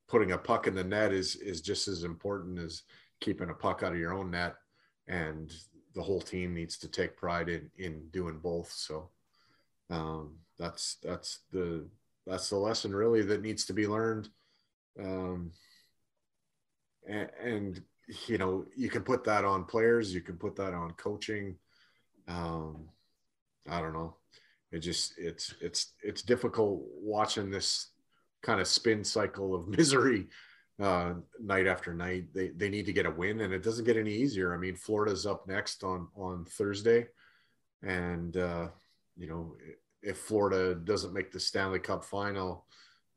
[0.08, 2.82] putting a puck in the net is is just as important as
[3.20, 4.54] keeping a puck out of your own net
[5.08, 5.52] and
[5.96, 8.70] the whole team needs to take pride in in doing both.
[8.70, 9.10] So
[9.90, 11.88] um, that's that's the
[12.26, 14.28] that's the lesson really that needs to be learned.
[15.02, 15.50] Um,
[17.08, 17.82] and, and
[18.28, 21.56] you know you can put that on players you can put that on coaching.
[22.28, 22.88] Um,
[23.68, 24.16] i don't know.
[24.70, 27.88] It just it's it's it's difficult watching this
[28.42, 30.28] kind of spin cycle of misery
[30.80, 32.26] uh, night after night.
[32.34, 34.54] They they need to get a win, and it doesn't get any easier.
[34.54, 37.06] I mean, Florida's up next on on Thursday,
[37.82, 38.68] and uh,
[39.16, 39.56] you know
[40.02, 42.66] if Florida doesn't make the Stanley Cup final,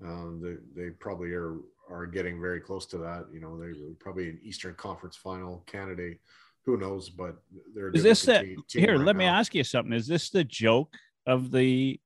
[0.03, 1.57] um, they they probably are
[1.89, 3.25] are getting very close to that.
[3.31, 6.19] You know, they're probably an Eastern Conference final candidate.
[6.65, 7.09] Who knows?
[7.09, 7.37] But
[7.73, 8.97] they're is this that here?
[8.97, 9.19] Right let now.
[9.19, 9.93] me ask you something.
[9.93, 10.95] Is this the joke
[11.25, 11.99] of the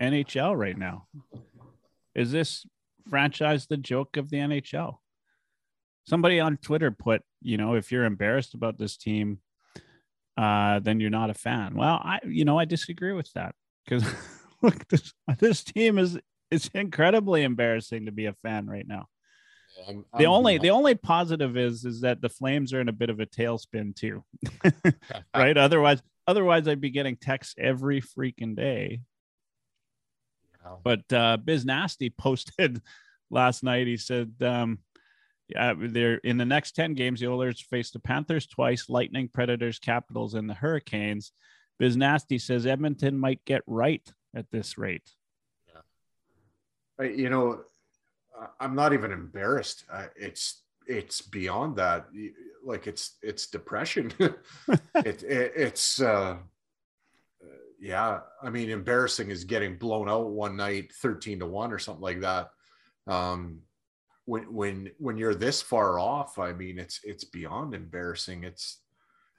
[0.00, 1.06] NHL right now.
[2.14, 2.66] Is this
[3.08, 4.96] franchise the joke of the NHL?
[6.06, 9.38] Somebody on Twitter put, you know, if you're embarrassed about this team,
[10.36, 11.74] uh, then you're not a fan.
[11.74, 14.04] Well, I, you know, I disagree with that because
[14.62, 16.18] look, this this team is
[16.50, 19.06] it's incredibly embarrassing to be a fan right now.
[19.88, 22.92] I'm, I'm, the only the only positive is is that the Flames are in a
[22.92, 24.24] bit of a tailspin too,
[25.34, 25.56] right?
[25.56, 29.00] Otherwise, Otherwise, I'd be getting texts every freaking day.
[30.82, 32.80] But uh, Biz Nasty posted
[33.30, 33.86] last night.
[33.86, 34.78] He said, um,
[35.48, 37.20] "Yeah, they're in the next ten games.
[37.20, 41.32] The Oilers face the Panthers twice, Lightning, Predators, Capitals, and the Hurricanes."
[41.78, 45.10] Biz Nasty says Edmonton might get right at this rate.
[47.00, 47.62] Yeah, you know,
[48.60, 49.84] I'm not even embarrassed.
[49.90, 52.06] Uh, it's it's beyond that
[52.64, 56.36] like it's it's depression it, it, it's uh
[57.84, 62.02] yeah i mean embarrassing is getting blown out one night 13 to 1 or something
[62.02, 62.50] like that.
[63.06, 63.60] Um
[64.26, 68.44] when when when you're this far off i mean it's it's beyond embarrassing.
[68.44, 68.80] It's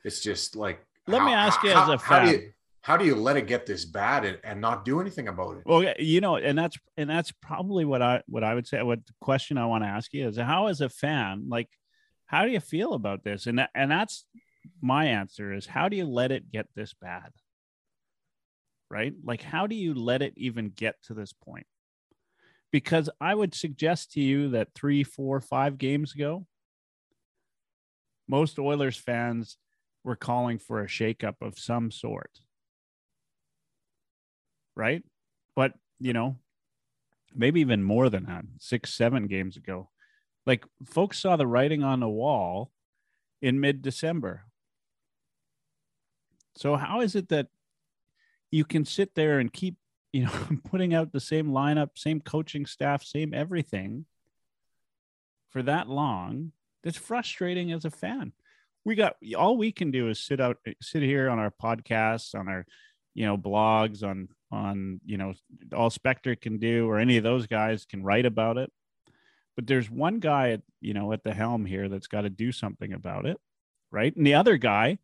[0.03, 2.51] it's just like let how, me ask you how, as a fan how do you,
[2.81, 5.63] how do you let it get this bad and, and not do anything about it?
[5.65, 9.05] Well you know and that's and that's probably what i what i would say what
[9.05, 11.69] the question i want to ask you is how as a fan like
[12.27, 13.47] how do you feel about this?
[13.47, 14.25] And that, and that's
[14.81, 17.29] my answer is how do you let it get this bad
[18.95, 19.13] right?
[19.25, 21.67] Like how do you let it even get to this point?
[22.71, 26.47] Because i would suggest to you that three four five games ago
[28.27, 29.57] most oilers fans
[30.03, 32.31] were calling for a shakeup of some sort.
[34.75, 35.03] Right?
[35.55, 36.37] But you know
[37.35, 39.89] maybe even more than that six seven games ago.
[40.45, 42.71] Like folks saw the writing on the wall
[43.41, 44.45] in mid December.
[46.55, 47.47] So how is it that
[48.55, 49.75] you can sit there and keep,
[50.13, 50.31] you know,
[50.69, 54.05] putting out the same lineup, same coaching staff, same everything
[55.49, 56.51] for that long?
[56.83, 58.33] That's frustrating as a fan.
[58.83, 62.47] We got all we can do is sit out, sit here on our podcasts, on
[62.47, 62.65] our,
[63.13, 65.33] you know, blogs, on on you know,
[65.75, 68.71] all Spector can do, or any of those guys can write about it
[69.55, 72.51] but there's one guy at you know at the helm here that's got to do
[72.51, 73.37] something about it
[73.91, 74.97] right and the other guy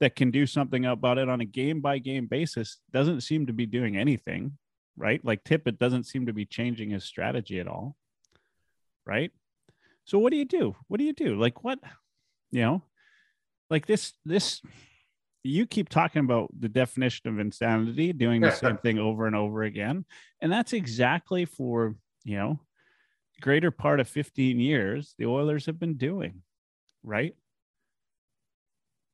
[0.00, 3.52] that can do something about it on a game by game basis doesn't seem to
[3.52, 4.58] be doing anything
[4.96, 5.24] right?
[5.24, 7.96] Like tippett doesn't seem to be changing his strategy at all
[9.06, 9.30] right?
[10.04, 10.74] So what do you do?
[10.88, 11.38] What do you do?
[11.38, 11.78] Like what
[12.50, 12.82] you know
[13.70, 14.60] like this this
[15.42, 19.62] you keep talking about the definition of insanity doing the same thing over and over
[19.62, 20.06] again
[20.40, 22.60] and that's exactly for you know
[23.40, 26.42] greater part of 15 years the Oilers have been doing,
[27.02, 27.34] right?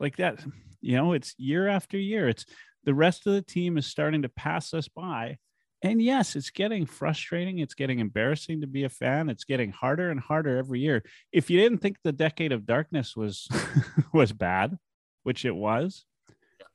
[0.00, 0.42] Like that,
[0.80, 2.28] you know, it's year after year.
[2.28, 2.46] It's
[2.84, 5.36] the rest of the team is starting to pass us by.
[5.82, 7.58] And yes, it's getting frustrating.
[7.58, 9.30] It's getting embarrassing to be a fan.
[9.30, 11.02] It's getting harder and harder every year.
[11.32, 13.48] If you didn't think the decade of darkness was
[14.12, 14.76] was bad,
[15.22, 16.04] which it was,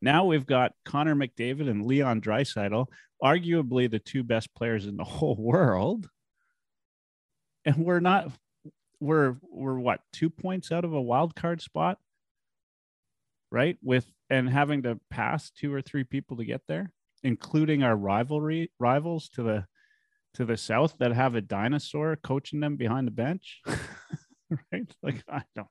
[0.01, 2.88] now we've got Connor McDavid and Leon Draisaitl,
[3.23, 6.09] arguably the two best players in the whole world.
[7.63, 8.31] And we're not
[8.99, 11.99] we're we're what, 2 points out of a wild card spot?
[13.56, 13.78] Right?
[13.82, 16.91] With and having to pass two or three people to get there,
[17.24, 19.65] including our rivalry rivals to the
[20.34, 23.62] to the south that have a dinosaur coaching them behind the bench.
[24.74, 24.94] right?
[25.02, 25.70] Like I don't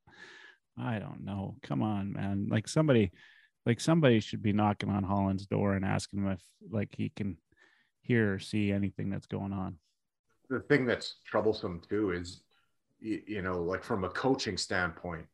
[0.78, 1.56] I don't know.
[1.62, 2.48] Come on, man.
[2.50, 3.12] Like somebody
[3.66, 7.36] like somebody should be knocking on Holland's door and asking him if like he can
[8.00, 9.76] hear or see anything that's going on.
[10.48, 12.40] The thing that's troublesome too is,
[12.98, 15.26] you, you know, like from a coaching standpoint,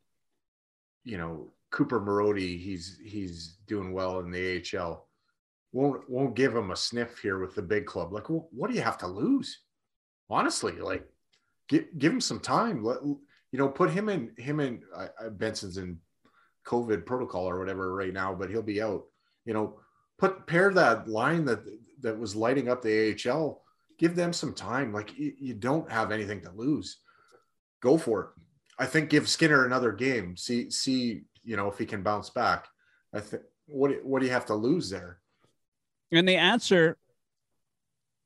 [1.04, 5.06] you know, Cooper Marody, he's he's doing well in the AHL.
[5.72, 8.12] Won't won't give him a sniff here with the big club.
[8.12, 9.60] Like, what do you have to lose?
[10.28, 11.06] Honestly, like,
[11.68, 12.82] give give him some time.
[12.82, 15.98] Let you know, put him in him in uh, Benson's in
[16.66, 19.04] COVID protocol or whatever right now, but he'll be out.
[19.44, 19.80] You know,
[20.18, 21.60] put pair that line that
[22.00, 23.62] that was lighting up the AHL.
[23.98, 24.92] Give them some time.
[24.92, 26.98] Like you, you don't have anything to lose.
[27.80, 28.28] Go for it.
[28.78, 30.36] I think give Skinner another game.
[30.36, 32.66] See see you know if he can bounce back.
[33.12, 35.18] I think what what do you have to lose there?
[36.12, 36.96] And the answer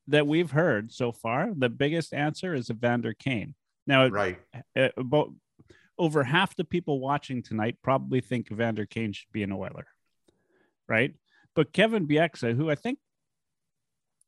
[0.09, 3.55] that we've heard so far, the biggest answer is Evander Kane.
[3.87, 4.39] Now, right,
[4.77, 5.33] uh, about
[5.99, 9.87] over half the people watching tonight probably think Evander Kane should be an Oiler,
[10.89, 11.15] right?
[11.55, 12.99] But Kevin Bieksa, who I think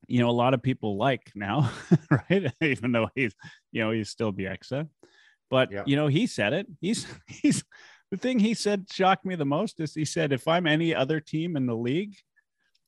[0.07, 1.73] you know a lot of people like now,
[2.31, 2.53] right?
[2.63, 3.35] Even though he's
[3.73, 4.89] you know he's still Bieksa,
[5.51, 5.83] but yeah.
[5.87, 6.67] you know he said it.
[6.81, 7.65] He's he's
[8.11, 11.21] the thing he said shocked me the most is he said if I'm any other
[11.21, 12.15] team in the league,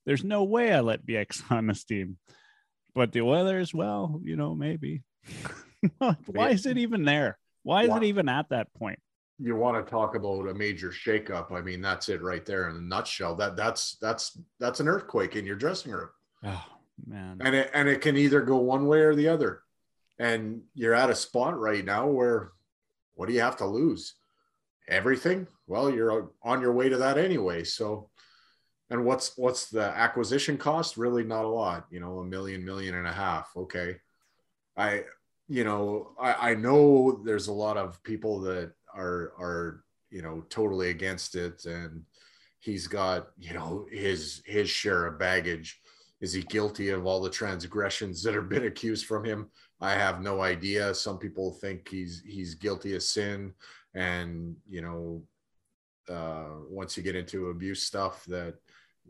[0.05, 2.17] there's no way I let BX on this team.
[2.95, 5.03] But the Oilers, well, you know, maybe.
[6.25, 7.37] Why is it even there?
[7.63, 8.99] Why is it even at that point?
[9.37, 11.51] You want to talk about a major shakeup?
[11.51, 13.35] I mean, that's it right there in a nutshell.
[13.35, 16.09] That that's that's that's an earthquake in your dressing room.
[16.43, 16.65] Oh
[17.05, 17.37] man!
[17.39, 19.61] And it and it can either go one way or the other.
[20.17, 22.51] And you're at a spot right now where,
[23.13, 24.15] what do you have to lose?
[24.89, 25.47] Everything.
[25.67, 27.63] Well, you're on your way to that anyway.
[27.63, 28.09] So,
[28.89, 30.97] and what's what's the acquisition cost?
[30.97, 31.85] Really, not a lot.
[31.91, 33.51] You know, a million, million and a half.
[33.55, 33.97] Okay.
[34.75, 35.03] I
[35.47, 40.43] you know, I, I know there's a lot of people that are are you know
[40.49, 42.03] totally against it, and
[42.59, 45.81] he's got you know his his share of baggage.
[46.21, 49.49] Is he guilty of all the transgressions that have been accused from him?
[49.81, 50.93] I have no idea.
[50.93, 53.53] Some people think he's he's guilty of sin,
[53.93, 55.23] and you know,
[56.13, 58.55] uh, once you get into abuse stuff, that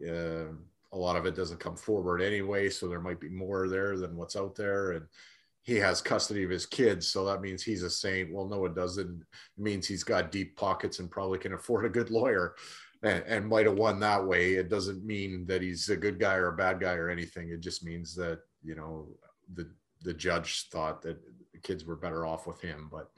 [0.07, 0.51] uh,
[0.91, 2.69] a lot of it doesn't come forward anyway.
[2.69, 5.05] So there might be more there than what's out there, and
[5.63, 8.33] he has custody of his kids, so that means he's a saint.
[8.33, 9.21] Well, no, it doesn't.
[9.21, 12.55] It means he's got deep pockets and probably can afford a good lawyer
[13.03, 14.53] and, and might have won that way.
[14.53, 17.49] It doesn't mean that he's a good guy or a bad guy or anything.
[17.49, 19.07] It just means that, you know,
[19.53, 19.69] the
[20.01, 21.17] the judge thought that
[21.51, 22.87] the kids were better off with him.
[22.91, 23.11] But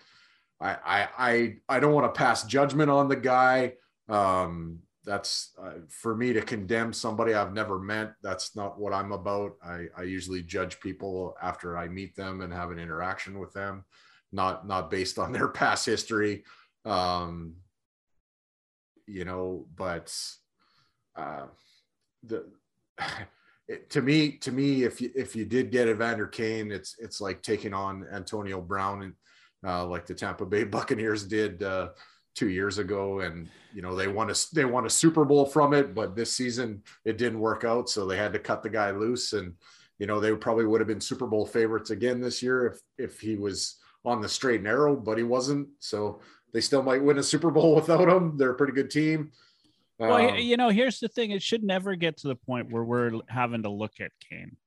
[0.62, 3.74] I I I, I don't want to pass judgment on the guy.
[4.08, 8.14] Um, that's uh, for me to condemn somebody I've never met.
[8.22, 9.54] That's not what I'm about.
[9.64, 13.84] I, I usually judge people after I meet them and have an interaction with them,
[14.32, 16.44] not not based on their past history.
[16.86, 17.56] Um,
[19.08, 20.16] you know, but
[21.16, 21.46] uh,
[22.24, 22.46] the
[23.90, 27.42] to me to me if you if you did get Evander Kane, it's it's like
[27.42, 29.14] taking on Antonio Brown and
[29.66, 31.64] uh, like the Tampa Bay Buccaneers did.
[31.64, 31.90] Uh,
[32.36, 33.20] two years ago.
[33.20, 36.34] And you know they won a they won a super bowl from it but this
[36.34, 37.90] season it didn't work out.
[37.90, 39.34] So they had to cut the guy loose.
[39.34, 39.54] And
[40.00, 43.20] you know they probably would have been super bowl favorites again this year if if
[43.20, 45.68] he was on the straight and narrow but he wasn't.
[45.80, 46.22] So
[46.54, 48.38] they still might win a super bowl without him.
[48.38, 49.32] They're a pretty good team.
[50.00, 51.32] Well um, you know here's the thing.
[51.32, 54.58] It should never get to the point where we're having to look at kane.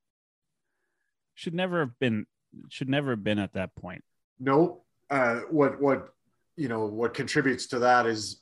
[1.34, 2.26] Should never have been
[2.68, 4.04] should never have been at that point.
[4.38, 6.14] No uh, what what
[6.56, 8.40] you know what contributes to that is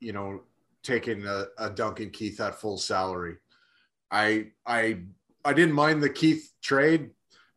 [0.00, 0.40] you know
[0.82, 3.36] taking a, a Duncan Keith at full salary.
[4.10, 5.00] I I
[5.44, 7.10] I didn't mind the Keith trade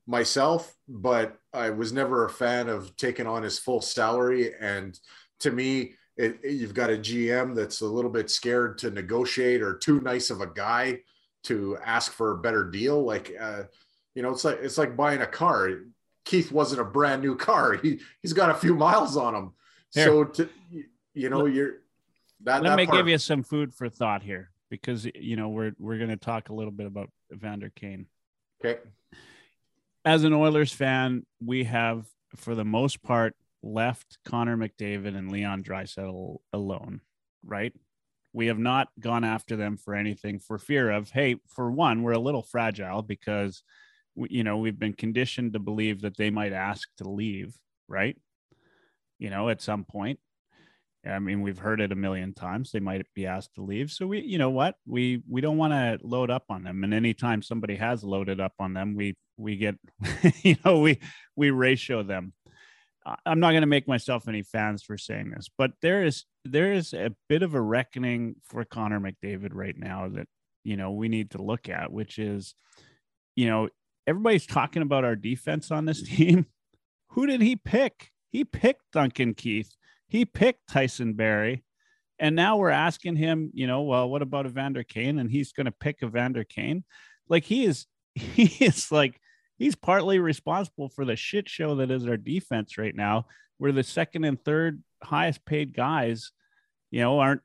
[0.07, 4.53] myself, but I was never a fan of taking on his full salary.
[4.59, 4.99] And
[5.39, 9.62] to me, it, it, you've got a GM that's a little bit scared to negotiate
[9.62, 10.99] or too nice of a guy
[11.43, 13.03] to ask for a better deal.
[13.03, 13.64] Like, uh,
[14.14, 15.70] you know, it's like it's like buying a car.
[16.26, 17.74] Keith wasn't a brand new car.
[17.74, 19.53] He he's got a few miles on him.
[19.93, 20.05] Here.
[20.05, 20.49] So to
[21.13, 21.82] you know, you're
[22.43, 22.63] that.
[22.63, 24.51] Let that me part, give you some food for thought here.
[24.72, 28.07] because you know we're we're going to talk a little bit about Evander Kane.
[28.65, 28.80] Okay.
[30.03, 35.61] As an Oilers fan, we have for the most part left Connor McDavid and Leon
[35.61, 37.01] Draisaitl alone,
[37.45, 37.74] right?
[38.34, 42.13] We have not gone after them for anything for fear of, hey, for one, we're
[42.13, 43.61] a little fragile because,
[44.16, 47.55] you know, we've been conditioned to believe that they might ask to leave,
[47.88, 48.18] right?
[49.20, 50.20] You know, at some point.
[51.05, 52.72] I mean, we've heard it a million times.
[52.72, 53.89] They might be asked to leave.
[53.89, 56.84] So we, you know what, we we don't want to load up on them.
[56.84, 59.76] And anytime somebody has loaded up on them, we we get,
[60.43, 60.99] you know, we
[61.36, 62.34] we ratio them.
[63.26, 66.72] I'm not going to make myself any fans for saying this, but there is there
[66.72, 70.28] is a bit of a reckoning for Connor McDavid right now that
[70.64, 72.53] you know we need to look at, which is,
[73.36, 73.70] you know,
[74.12, 76.45] everybody's talking about our defense on this team.
[77.12, 78.12] Who did he pick?
[78.30, 79.74] He picked Duncan Keith.
[80.07, 81.64] He picked Tyson Barrie.
[82.20, 85.18] And now we're asking him, you know, well, what about Evander Kane?
[85.18, 86.84] And he's going to pick Evander Kane.
[87.30, 89.20] Like he is, he is like
[89.57, 93.28] he's partly responsible for the shit show that is our defense right now,
[93.59, 96.32] We're the second and third highest paid guys,
[96.91, 97.41] you know, aren't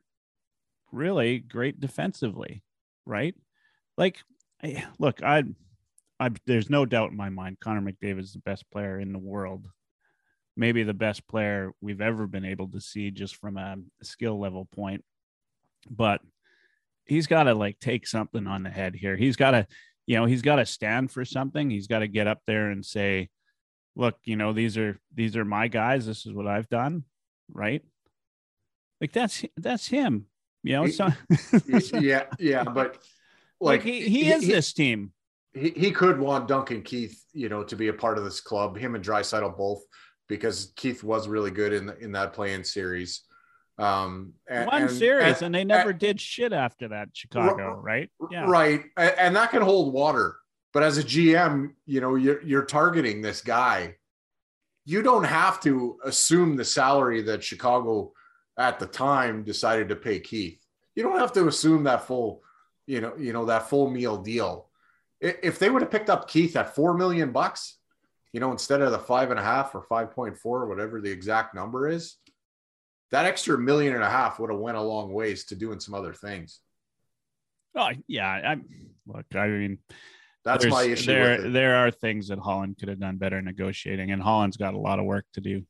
[0.91, 2.61] really great defensively,
[3.05, 3.35] right?
[3.97, 4.17] Like,
[4.99, 5.43] look, I,
[6.19, 9.19] I, there's no doubt in my mind, Connor McDavid is the best player in the
[9.19, 9.67] world,
[10.55, 14.67] maybe the best player we've ever been able to see just from a skill level
[14.73, 15.03] point,
[15.89, 16.21] but
[17.05, 19.15] he's got to like take something on the head here.
[19.15, 19.67] He's got to
[20.05, 21.69] you know he's got to stand for something.
[21.69, 23.29] He's got to get up there and say
[23.95, 26.05] look you know these are these are my guys.
[26.05, 27.03] This is what i've done.
[27.51, 27.83] Right?
[28.99, 30.25] Like that's that's him.
[30.63, 31.09] You know so,
[31.99, 32.97] yeah yeah but
[33.61, 35.13] like, like he, he, is he, this team
[35.57, 38.77] he, he could want duncan keith you know to be a part of this club
[38.77, 39.83] him and draisaitl both
[40.27, 43.23] because keith was really good in in that playing series
[43.79, 47.09] um, and, One and, series, and, and, they never did shit after that.
[47.13, 48.09] Chicago, right?
[48.31, 48.85] Yeah, right.
[48.97, 50.37] And that can hold water.
[50.73, 53.95] But as a GM, you know, you're you're targeting this guy.
[54.85, 58.13] You don't have to assume the salary that Chicago
[58.57, 60.59] at the time decided to pay Keith.
[60.95, 62.41] You don't have to assume that full,
[62.87, 64.66] you know, you know that full meal deal.
[65.19, 67.77] If they would have picked up Keith at four million bucks,
[68.33, 71.09] you know, instead of the five and a half or five point four, whatever the
[71.09, 72.17] exact number is,
[73.11, 75.93] that extra million and a half would have went a long ways to doing some
[75.93, 76.59] other things.
[77.75, 78.57] Oh yeah, I
[79.07, 79.25] look.
[79.33, 79.79] I mean,
[80.43, 81.07] that's my issue.
[81.07, 84.79] There, there are things that Holland could have done better negotiating, and Holland's got a
[84.79, 85.63] lot of work to do.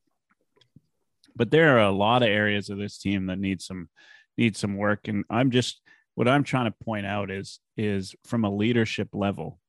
[1.36, 3.90] But there are a lot of areas of this team that need some
[4.38, 5.82] need some work, and I'm just
[6.18, 9.60] what I'm trying to point out is is from a leadership level,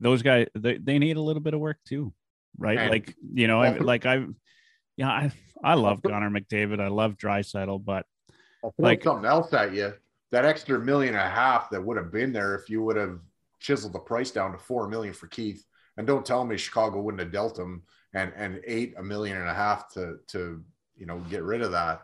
[0.00, 2.12] those guys they, they need a little bit of work too,
[2.58, 2.90] right?
[2.90, 4.24] Like you know, I, like I,
[4.96, 6.80] yeah, I I love Connor McDavid.
[6.80, 8.06] I love Draisaitl, but
[8.64, 9.94] I'll like something else at you.
[10.32, 13.20] That extra million and a half that would have been there if you would have
[13.60, 15.64] chiseled the price down to four million for Keith.
[15.96, 19.48] And don't tell me Chicago wouldn't have dealt him and and eight a million and
[19.48, 20.60] a half to to
[20.96, 22.02] you know get rid of that.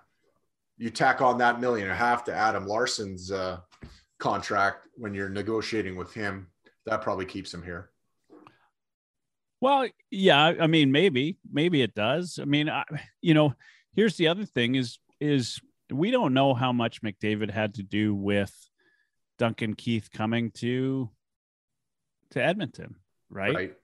[0.78, 3.60] You tack on that million and a half to Adam Larsson's uh,
[4.18, 6.48] contract when you're negotiating with him.
[6.84, 7.90] That probably keeps him here.
[9.60, 12.38] Well, yeah, I mean, maybe, maybe it does.
[12.40, 12.84] I mean, I,
[13.22, 13.54] you know,
[13.94, 15.60] here's the other thing: is is
[15.90, 18.52] we don't know how much McDavid had to do with
[19.38, 21.10] Duncan Keith coming to
[22.30, 22.96] to Edmonton,
[23.30, 23.54] right?
[23.54, 23.74] right.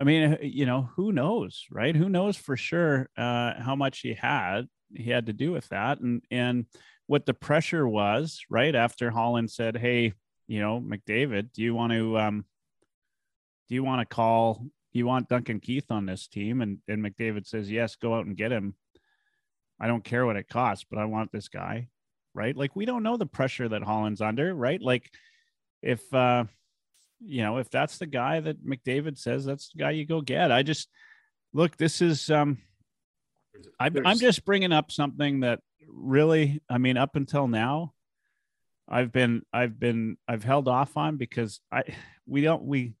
[0.00, 1.94] I mean, you know, who knows, right?
[1.94, 6.00] Who knows for sure uh, how much he had he had to do with that,
[6.00, 6.66] and and
[7.06, 8.74] what the pressure was, right?
[8.74, 10.14] After Holland said, "Hey,
[10.46, 12.44] you know, McDavid, do you want to um,
[13.68, 16.60] do you want to call you want Duncan Keith on this team?
[16.60, 18.74] And, and McDavid says, yes, go out and get him.
[19.80, 21.88] I don't care what it costs, but I want this guy.
[22.34, 22.56] Right.
[22.56, 24.54] Like we don't know the pressure that Holland's under.
[24.54, 24.80] Right.
[24.80, 25.10] Like
[25.82, 26.44] if, uh,
[27.20, 30.52] you know, if that's the guy that McDavid says that's the guy you go get,
[30.52, 30.88] I just
[31.52, 32.58] look, this is, um,
[33.78, 37.92] I, I'm just bringing up something that really, I mean, up until now,
[38.88, 41.82] I've been, I've been, I've held off on because I,
[42.26, 42.94] we don't, we,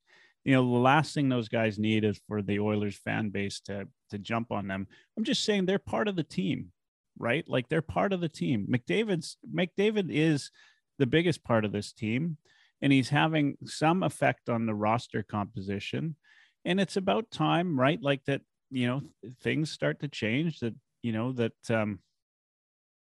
[0.44, 3.86] you know, the last thing those guys need is for the Oilers fan base to
[4.10, 4.86] to jump on them.
[5.16, 6.72] I'm just saying they're part of the team,
[7.18, 7.46] right?
[7.48, 8.66] Like they're part of the team.
[8.70, 10.50] McDavid's McDavid is
[10.98, 12.38] the biggest part of this team,
[12.80, 16.16] and he's having some effect on the roster composition.
[16.64, 18.00] And it's about time, right?
[18.02, 19.02] Like that, you know,
[19.42, 20.60] things start to change.
[20.60, 21.52] That you know that.
[21.70, 22.00] um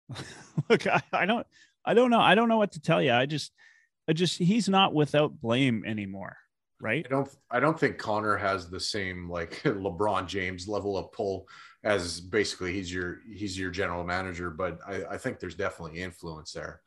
[0.69, 1.47] Look, I, I don't,
[1.85, 3.13] I don't know, I don't know what to tell you.
[3.13, 3.51] I just,
[4.07, 6.37] I just, he's not without blame anymore
[6.83, 7.05] right?
[7.05, 11.47] I don't I don't think Connor has the same like LeBron James level of pull
[11.83, 16.51] as basically he's your he's your general manager, but I, I think there's definitely influence
[16.51, 16.81] there.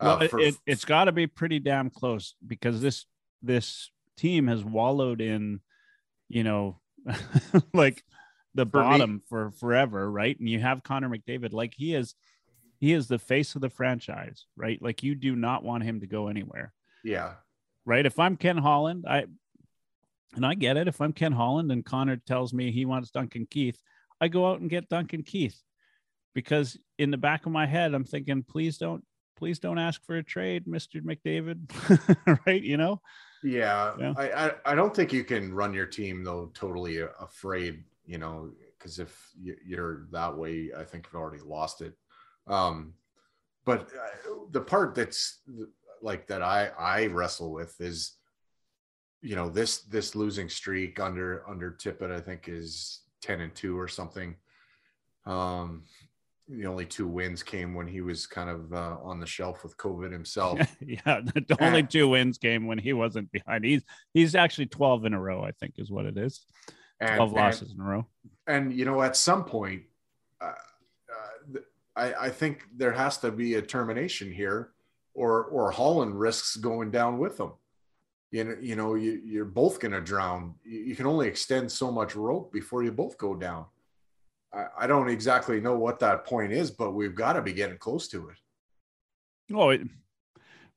[0.00, 3.04] Uh, Well, for- it, it's got to be pretty damn close because this
[3.42, 5.60] this team has wallowed in,
[6.28, 6.80] you know,
[7.74, 8.02] like
[8.54, 10.38] the For me- bottom for forever, right?
[10.38, 12.14] And you have Connor McDavid, like he is,
[12.78, 14.80] he is the face of the franchise, right?
[14.82, 16.72] Like you do not want him to go anywhere,
[17.04, 17.34] yeah,
[17.84, 18.04] right?
[18.04, 19.26] If I'm Ken Holland, I
[20.34, 20.88] and I get it.
[20.88, 23.80] If I'm Ken Holland and Connor tells me he wants Duncan Keith,
[24.20, 25.60] I go out and get Duncan Keith
[26.34, 29.04] because in the back of my head, I'm thinking, please don't,
[29.36, 31.02] please don't ask for a trade, Mr.
[31.02, 32.40] McDavid.
[32.46, 32.62] right.
[32.62, 33.00] You know?
[33.42, 33.94] Yeah.
[33.98, 34.14] Yeah.
[34.16, 38.50] I, I I don't think you can run your team though totally afraid, you know,
[38.78, 41.94] because if you- you're that way, I think you've already lost it.
[42.46, 42.94] Um,
[43.64, 45.40] but uh, the part that's
[46.02, 48.16] like that I I wrestle with is,
[49.20, 53.78] you know, this this losing streak under under Tippett I think is ten and two
[53.78, 54.34] or something.
[55.26, 55.84] Um,
[56.48, 59.76] the only two wins came when he was kind of uh, on the shelf with
[59.76, 60.58] COVID himself.
[60.80, 61.20] yeah.
[61.34, 63.64] The only two wins came when he wasn't behind.
[63.64, 63.82] He's,
[64.12, 66.44] he's actually 12 in a row, I think is what it is.
[67.00, 68.06] 12 And, and, losses in a row.
[68.46, 69.82] and you know, at some point,
[70.40, 70.52] uh,
[71.54, 71.58] uh,
[71.96, 74.70] I, I think there has to be a termination here,
[75.14, 77.52] or or Holland risks going down with them.
[78.30, 80.54] You know, you know, you, you're both going to drown.
[80.64, 83.66] You, you can only extend so much rope before you both go down.
[84.54, 87.78] I, I don't exactly know what that point is, but we've got to be getting
[87.78, 88.36] close to it.
[89.54, 89.82] Oh, it,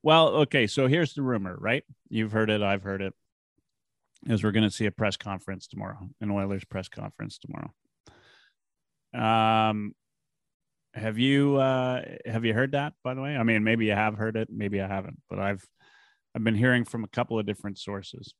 [0.02, 0.66] well, okay.
[0.66, 1.84] So here's the rumor, right?
[2.08, 2.62] You've heard it.
[2.62, 3.12] I've heard it.
[4.26, 7.72] Is we're going to see a press conference tomorrow, an Oilers press conference tomorrow.
[9.14, 9.94] Um,
[10.94, 12.94] have you uh have you heard that?
[13.04, 15.64] By the way, I mean maybe you have heard it, maybe I haven't, but I've
[16.34, 18.34] I've been hearing from a couple of different sources.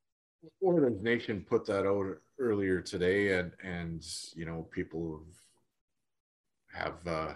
[0.64, 5.22] Oilers Nation put that out earlier today, and and you know people
[6.72, 7.34] have uh,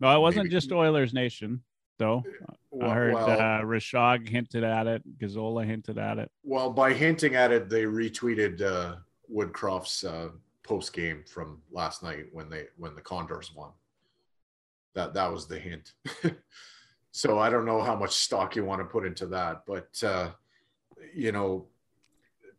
[0.00, 1.62] No, it wasn't Maybe- just Oilers Nation
[1.98, 2.24] though.
[2.70, 6.30] well, I heard well, uh, Rishaug hinted at it, Gazzola hinted at it.
[6.42, 8.96] well, by hinting at it, they retweeted uh,
[9.32, 10.30] Woodcroft's uh,
[10.64, 13.70] post game from last night when they when the Condors won.
[14.94, 15.92] That that was the hint.
[17.12, 20.30] so I don't know how much stock you want to put into that, but uh,
[21.14, 21.66] you know,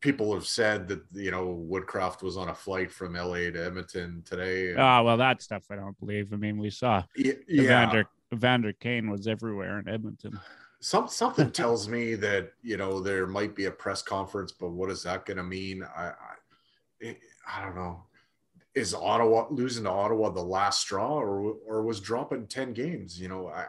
[0.05, 4.21] people have said that you know Woodcroft was on a flight from LA to Edmonton
[4.23, 4.69] today.
[4.69, 6.31] and- Ah, well, that stuff I don't believe.
[6.31, 10.39] I mean, we saw yeah, Evander Evander Kane was everywhere in Edmonton.
[10.79, 14.91] some something tells me that you know there might be a press conference, but what
[14.91, 15.83] is that going to mean?
[15.83, 16.11] I,
[17.03, 18.03] I I don't know.
[18.75, 23.19] Is Ottawa losing to Ottawa the last straw, or or was dropping ten games?
[23.19, 23.61] You know, I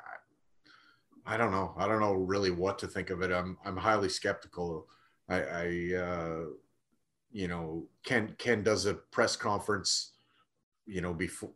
[1.27, 1.73] I, I don't know.
[1.79, 3.31] I don't know really what to think of it.
[3.33, 4.87] I'm I'm highly skeptical.
[5.29, 6.45] I, I uh,
[7.33, 10.13] you know Ken Ken does a press conference,
[10.87, 11.51] you know before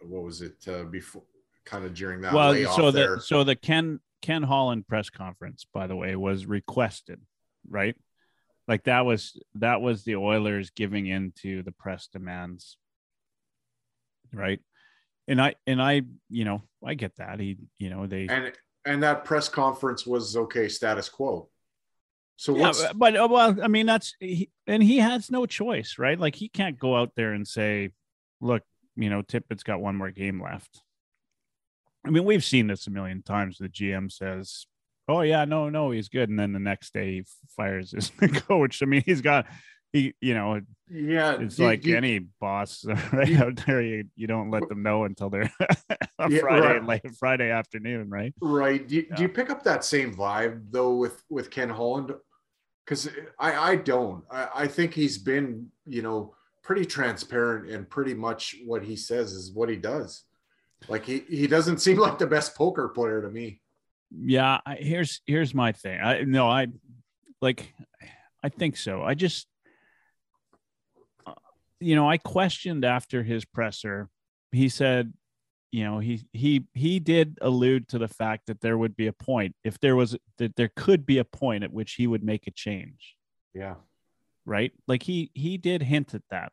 [0.00, 1.22] what was it uh, before
[1.64, 3.16] kind of during that well, so there.
[3.16, 7.20] the so the Ken Ken Holland press conference, by the way, was requested,
[7.68, 7.96] right?
[8.66, 12.76] Like that was that was the Oilers giving in to the press demands,
[14.32, 14.60] right?
[15.26, 17.40] And I and I, you know, I get that.
[17.40, 18.52] He, you know, they and
[18.84, 21.48] and that press conference was okay status quo
[22.40, 25.96] so yeah, what's but uh, well, I mean, that's he, and he has no choice,
[25.98, 26.18] right?
[26.18, 27.90] Like he can't go out there and say,
[28.40, 28.62] "Look,
[28.96, 30.80] you know, Tippett's got one more game left."
[32.06, 33.58] I mean, we've seen this a million times.
[33.58, 34.66] The GM says,
[35.08, 37.24] "Oh yeah, no, no, he's good," and then the next day he
[37.56, 38.10] fires his
[38.48, 38.82] coach.
[38.82, 39.46] I mean, he's got
[39.92, 40.60] he, you know,
[40.90, 43.82] yeah it's do- like do- any boss right you- out there.
[43.82, 45.50] You, you don't let them know until they're
[46.20, 46.84] on Yeah, Friday, right.
[46.84, 48.32] late Friday afternoon, right?
[48.40, 52.12] right do you, do you pick up that same vibe though with with ken holland
[52.88, 53.08] because
[53.38, 54.24] i i don't.
[54.30, 59.32] I, I think he's been you know pretty transparent and pretty much what he says
[59.32, 60.24] is what he does.
[60.88, 63.60] Like he he doesn't seem like the best poker player to me.
[64.10, 66.00] Yeah I, here's here's my thing.
[66.00, 66.68] I no i
[67.42, 67.74] like
[68.42, 69.02] i think so.
[69.02, 69.46] I just
[71.26, 71.34] uh,
[71.80, 74.08] you know i questioned after his presser.
[74.50, 75.12] He said
[75.70, 79.12] you know he he he did allude to the fact that there would be a
[79.12, 82.46] point if there was that there could be a point at which he would make
[82.46, 83.16] a change.
[83.54, 83.74] Yeah.
[84.46, 84.72] Right?
[84.86, 86.52] Like he he did hint at that.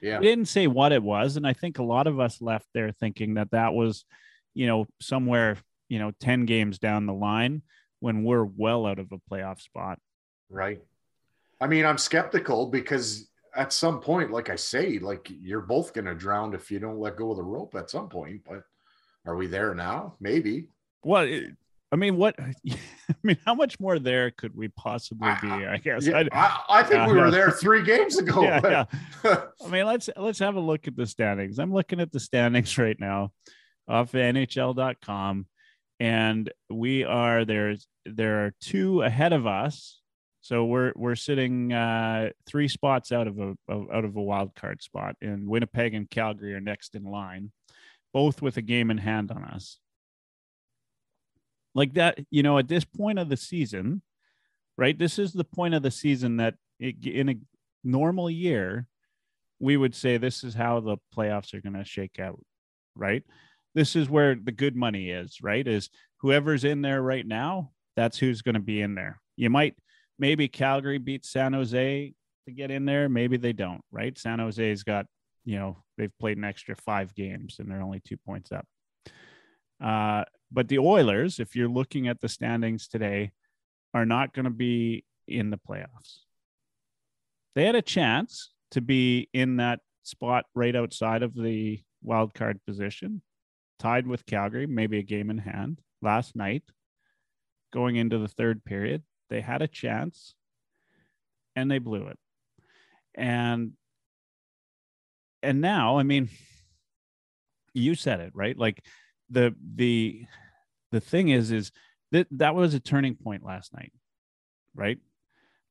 [0.00, 0.18] Yeah.
[0.18, 2.90] He didn't say what it was and i think a lot of us left there
[2.90, 4.04] thinking that that was
[4.52, 5.58] you know somewhere
[5.88, 7.62] you know 10 games down the line
[8.00, 10.00] when we're well out of a playoff spot.
[10.50, 10.82] Right.
[11.60, 16.04] I mean i'm skeptical because at some point like i say like you're both going
[16.04, 18.62] to drown if you don't let go of the rope at some point but
[19.26, 20.66] are we there now maybe
[21.04, 21.54] well it,
[21.92, 22.54] i mean what i
[23.22, 26.82] mean how much more there could we possibly be i guess yeah, I, I, I
[26.82, 27.30] think we were uh-huh.
[27.30, 28.84] there three games ago yeah, but- yeah.
[29.64, 31.58] I mean, let's let's have a look at the standings.
[31.58, 33.32] I'm looking at the standings right now
[33.88, 35.46] off of NHL.com,
[36.00, 40.00] and we are there's there are two ahead of us.
[40.42, 44.82] So we're we're sitting uh, three spots out of a out of a wild card
[44.82, 47.52] spot, and Winnipeg and Calgary are next in line,
[48.12, 49.78] both with a game in hand on us.
[51.76, 54.02] Like that, you know, at this point of the season,
[54.76, 54.98] right?
[54.98, 57.36] This is the point of the season that it, in a
[57.84, 58.88] normal year,
[59.60, 62.40] we would say this is how the playoffs are going to shake out,
[62.96, 63.22] right?
[63.76, 65.66] This is where the good money is, right?
[65.66, 65.88] Is
[66.18, 69.20] whoever's in there right now, that's who's going to be in there.
[69.36, 69.76] You might
[70.22, 72.14] maybe Calgary beats San Jose
[72.46, 73.08] to get in there.
[73.08, 74.16] Maybe they don't, right?
[74.16, 75.06] San Jose's got,
[75.44, 78.64] you know, they've played an extra five games and they're only two points up.
[79.82, 83.32] Uh, but the Oilers, if you're looking at the standings today,
[83.94, 86.18] are not going to be in the playoffs.
[87.56, 92.60] They had a chance to be in that spot right outside of the wild card
[92.64, 93.22] position,
[93.80, 96.62] tied with Calgary, maybe a game in hand last night,
[97.72, 99.02] going into the third period.
[99.32, 100.34] They had a chance
[101.56, 102.18] and they blew it.
[103.14, 103.72] And
[105.42, 106.28] and now, I mean,
[107.72, 108.56] you said it, right?
[108.56, 108.84] Like
[109.30, 110.26] the the
[110.90, 111.72] the thing is is
[112.10, 113.92] that that was a turning point last night,
[114.74, 114.98] right?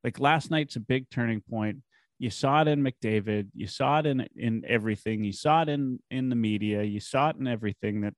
[0.03, 1.83] Like last night's a big turning point
[2.17, 5.99] you saw it in McDavid, you saw it in in everything, you saw it in
[6.09, 8.13] in the media, you saw it in everything that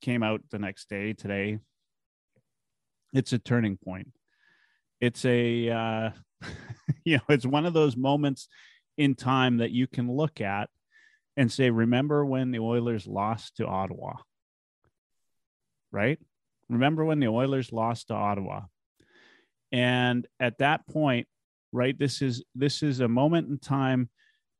[0.00, 1.58] came out the next day today.
[3.12, 4.12] It's a turning point.
[5.00, 6.10] It's a uh,
[7.04, 8.48] you know, it's one of those moments
[8.96, 10.68] in time that you can look at
[11.36, 14.14] and say, remember when the Oilers lost to Ottawa?
[15.92, 16.18] Right?
[16.68, 18.62] Remember when the Oilers lost to Ottawa?
[19.72, 21.26] And at that point,
[21.72, 24.08] right this is this is a moment in time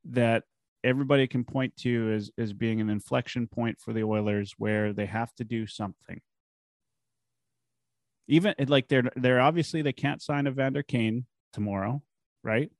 [0.04, 0.44] that
[0.84, 5.06] everybody can point to as as being an inflection point for the Oilers where they
[5.06, 6.20] have to do something.
[8.30, 12.00] Even like they're they're obviously they can't sign Evander Kane tomorrow,
[12.44, 12.70] right?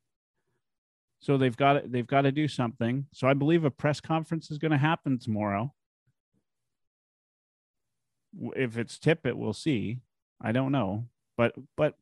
[1.18, 3.06] So they've got they've got to do something.
[3.12, 5.74] So I believe a press conference is going to happen tomorrow.
[8.54, 9.98] If it's Tippett, we'll see.
[10.40, 11.94] I don't know, but but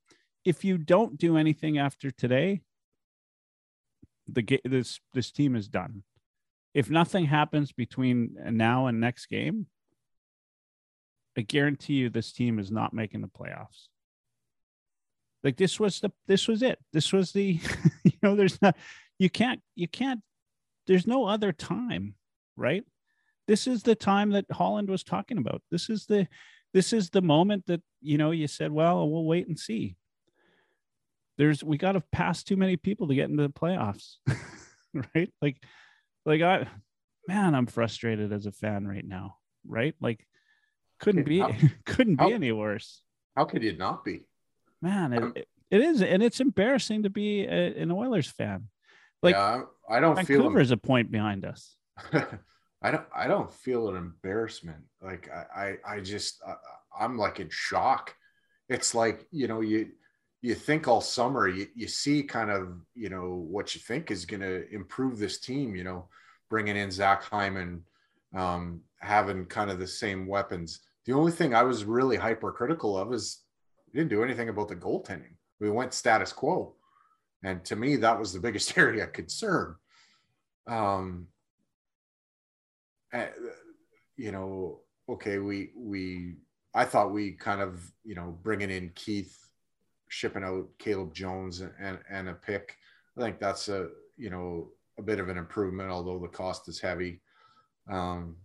[0.44, 2.60] if you don't do anything after today,
[4.28, 6.02] the this this team is done.
[6.74, 9.68] If nothing happens between now and next game,
[11.38, 13.86] I guarantee you this team is not making the playoffs.
[15.44, 16.78] Like this was the this was it.
[16.92, 17.60] This was the
[18.04, 18.76] you know there's not
[19.18, 20.20] you can't you can't
[20.86, 22.14] there's no other time,
[22.56, 22.84] right?
[23.46, 25.62] This is the time that Holland was talking about.
[25.70, 26.26] This is the
[26.74, 29.96] this is the moment that you know you said, well, we'll wait and see
[31.38, 34.16] there's we got to pass too many people to get into the playoffs
[35.14, 35.56] right like
[36.26, 36.66] like i
[37.26, 39.36] man i'm frustrated as a fan right now
[39.66, 40.26] right like
[41.00, 41.52] couldn't be how,
[41.84, 43.02] couldn't how, be any worse.
[43.36, 44.24] how could it not be?
[44.80, 48.68] Man it, it, it is and it's embarrassing to be a, an oilers fan.
[49.22, 51.76] Like yeah, i don't Vancouver's feel a point behind us.
[52.80, 54.84] I don't i don't feel an embarrassment.
[55.02, 56.54] Like i i, I just I,
[56.98, 58.14] i'm like in shock.
[58.68, 59.88] It's like you know you
[60.40, 64.24] you think all summer you, you see kind of you know what you think is
[64.24, 66.08] going to improve this team you know
[66.48, 67.82] bringing in zach hyman
[68.34, 73.12] um, having kind of the same weapons the only thing i was really hypercritical of
[73.12, 73.42] is
[73.92, 76.74] we didn't do anything about the goaltending we went status quo
[77.42, 79.74] and to me that was the biggest area of concern
[80.68, 81.26] um,
[83.12, 83.28] eh,
[84.16, 86.36] you know okay we we
[86.74, 89.48] i thought we kind of you know bringing in keith
[90.08, 92.76] shipping out Caleb Jones and, and a pick.
[93.16, 96.80] I think that's a you know a bit of an improvement, although the cost is
[96.80, 97.20] heavy.
[97.88, 98.36] Um,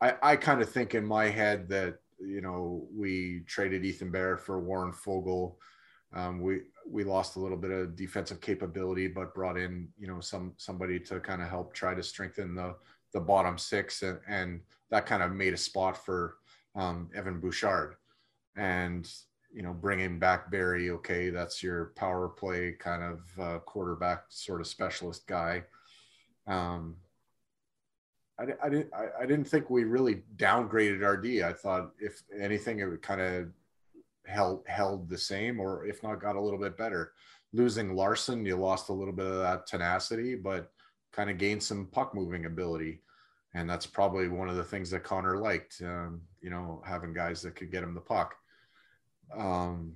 [0.00, 4.36] I, I kind of think in my head that you know we traded Ethan Bear
[4.36, 5.54] for Warren Foegele.
[6.14, 10.20] Um, we we lost a little bit of defensive capability, but brought in you know
[10.20, 12.74] some somebody to kind of help try to strengthen the
[13.12, 14.60] the bottom six, and, and
[14.90, 16.36] that kind of made a spot for
[16.74, 17.96] um, Evan Bouchard.
[18.56, 19.10] And
[19.52, 20.90] you know, bringing back Barrie.
[20.90, 25.64] okay, that's your power play kind of uh, quarterback sort of specialist guy.
[26.46, 26.96] Um,
[28.38, 31.42] I, I didn't I, I, didn't think we really downgraded our D.
[31.42, 33.48] I thought if anything, it would kind of
[34.26, 37.12] held held the same, or if not, got a little bit better.
[37.52, 40.72] Losing Larsson, you lost a little bit of that tenacity, but
[41.12, 43.02] kind of gained some puck moving ability,
[43.54, 45.82] and that's probably one of the things that Connor liked.
[45.84, 48.34] Um, you know, having guys that could get him the puck.
[49.36, 49.94] Um,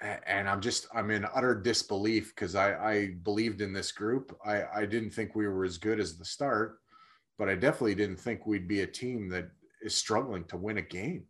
[0.00, 4.36] and I'm just I'm in utter disbelief because I, I believed in this group.
[4.44, 6.78] I, I didn't think we were as good as the start,
[7.38, 9.50] but I definitely didn't think we'd be a team that
[9.82, 11.24] is struggling to win a game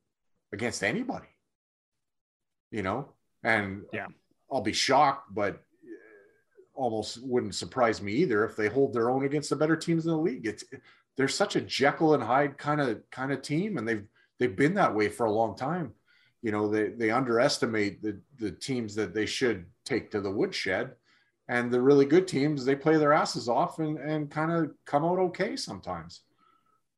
[0.52, 1.28] against anybody.
[2.70, 3.12] You know,
[3.42, 4.06] and yeah,
[4.52, 9.24] I'll be shocked, but uh, almost wouldn't surprise me either if they hold their own
[9.24, 10.46] against the better teams in the league.
[10.46, 10.64] It's
[11.16, 14.04] they're such a Jekyll and Hyde kind of kind of team, and they've
[14.38, 15.94] they've been that way for a long time.
[16.42, 20.94] You know, they they underestimate the the teams that they should take to the woodshed,
[21.48, 25.04] and the really good teams they play their asses off and and kind of come
[25.04, 26.22] out okay sometimes.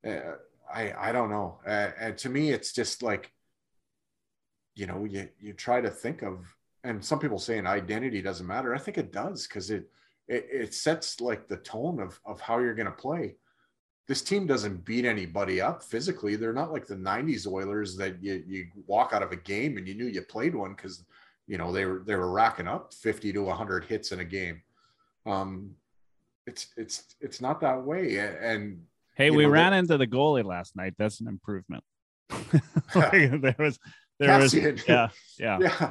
[0.07, 0.36] Uh,
[0.72, 3.32] I I don't know, uh, and to me it's just like,
[4.74, 8.47] you know, you you try to think of, and some people say an identity doesn't
[8.47, 8.74] matter.
[8.74, 9.91] I think it does because it,
[10.28, 13.36] it it sets like the tone of of how you're going to play
[14.11, 16.34] this team doesn't beat anybody up physically.
[16.34, 19.86] They're not like the 90s Oilers that you, you walk out of a game and
[19.86, 21.04] you knew you played one because
[21.46, 24.62] you know they were they were racking up 50 to 100 hits in a game.
[25.26, 25.76] Um
[26.44, 28.18] it's it's it's not that way.
[28.18, 28.82] And
[29.14, 30.94] hey, we know, ran into the goalie last night.
[30.98, 31.84] That's an improvement.
[32.92, 33.78] there was
[34.18, 35.08] there was yeah,
[35.38, 35.58] yeah.
[35.61, 35.90] Yeah.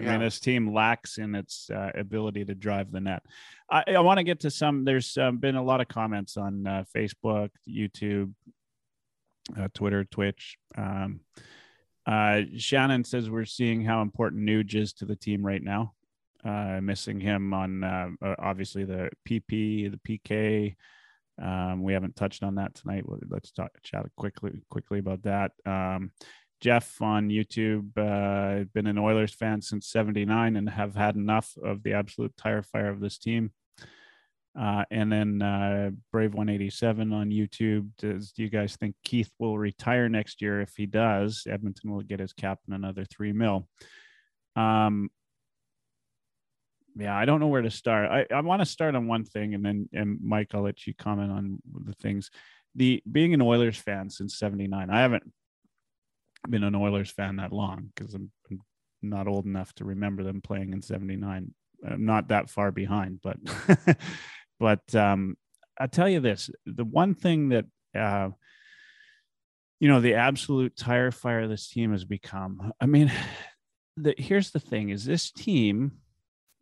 [0.00, 3.22] I mean, this team lacks in its uh, ability to drive the net.
[3.70, 4.84] I, I want to get to some.
[4.84, 8.32] There's um, been a lot of comments on uh, Facebook, YouTube,
[9.58, 10.56] uh, Twitter, Twitch.
[10.76, 11.20] Um,
[12.06, 15.94] uh, Shannon says we're seeing how important Nuge is to the team right now.
[16.44, 20.76] Uh, missing him on uh, obviously the PP, the PK.
[21.40, 23.04] Um, we haven't touched on that tonight.
[23.28, 25.52] Let's talk, chat quickly quickly about that.
[25.66, 26.12] Um,
[26.60, 31.82] Jeff on YouTube, uh, been an Oilers fan since 79 and have had enough of
[31.82, 33.52] the absolute tire fire of this team.
[34.58, 37.90] Uh, and then uh, Brave 187 on YouTube.
[37.98, 40.60] Does do you guys think Keith will retire next year?
[40.60, 43.68] If he does, Edmonton will get his cap and another three mil.
[44.56, 45.10] Um,
[46.96, 48.10] yeah, I don't know where to start.
[48.10, 50.94] I, I want to start on one thing, and then and Mike, I'll let you
[50.94, 52.30] comment on the things.
[52.74, 55.32] The being an Oilers fan since '79, I haven't
[56.48, 58.60] been an Oilers fan that long because I'm, I'm,
[59.00, 61.54] not old enough to remember them playing in 79.
[61.88, 63.36] I'm not that far behind, but
[64.58, 65.36] but um,
[65.78, 68.30] I'll tell you this: the one thing that uh,
[69.80, 72.72] you know, the absolute tire fire this team has become.
[72.80, 73.12] I mean,
[73.96, 75.92] the, here's the thing: is this team,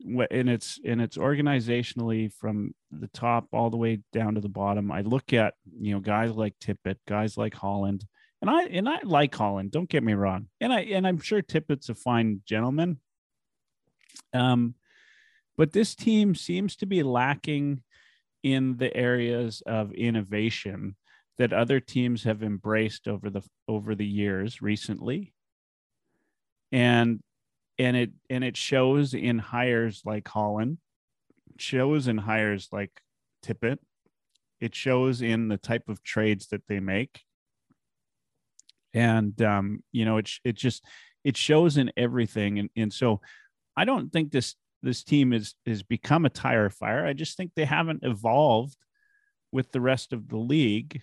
[0.01, 4.93] in it's and it's organizationally from the top all the way down to the bottom.
[4.93, 8.05] I look at you know guys like Tippett, guys like Holland
[8.41, 9.71] and I and I like Holland.
[9.71, 10.49] Don't get me wrong.
[10.61, 13.01] And I and I'm sure Tippett's a fine gentleman.
[14.33, 14.75] Um,
[15.57, 17.83] but this team seems to be lacking
[18.43, 20.97] in the areas of innovation
[21.39, 25.33] that other teams have embraced over the over the years recently.
[26.73, 27.21] And
[27.79, 30.79] and it and it shows in hires like Holland,
[31.57, 33.01] shows in hires like
[33.45, 33.79] Tippett.
[34.61, 37.26] It shows in the type of trades that they make
[38.97, 40.85] and um, you know it it just
[41.23, 42.59] it shows in everything.
[42.59, 43.21] And and so
[43.77, 47.07] i don't think this this team is has become a tire fire.
[47.07, 48.77] I just think they haven't evolved
[49.53, 51.03] with the rest of the league.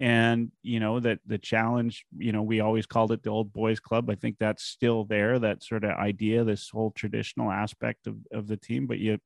[0.00, 3.80] And you know that the challenge you know we always called it the old boys
[3.80, 4.08] club.
[4.08, 8.46] I think that's still there that sort of idea this whole traditional aspect of, of
[8.46, 8.86] the team.
[8.86, 9.18] But you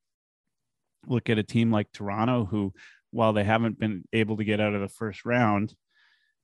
[1.07, 2.73] look at a team like toronto who
[3.11, 5.75] while they haven't been able to get out of the first round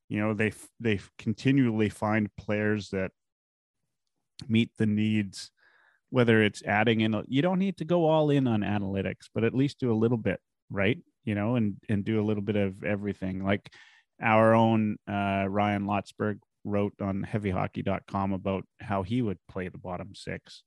[0.09, 3.11] you know they they continually find players that
[4.49, 5.51] meet the needs
[6.11, 9.55] whether it's adding in you don't need to go all in on analytics but at
[9.55, 10.41] least do a little bit
[10.71, 10.99] right?
[11.25, 13.45] You know and and do a little bit of everything.
[13.45, 13.71] Like
[14.21, 20.15] our own uh, ryan lotzberg wrote on heavyhockey.com about how he would play the bottom
[20.15, 20.63] six.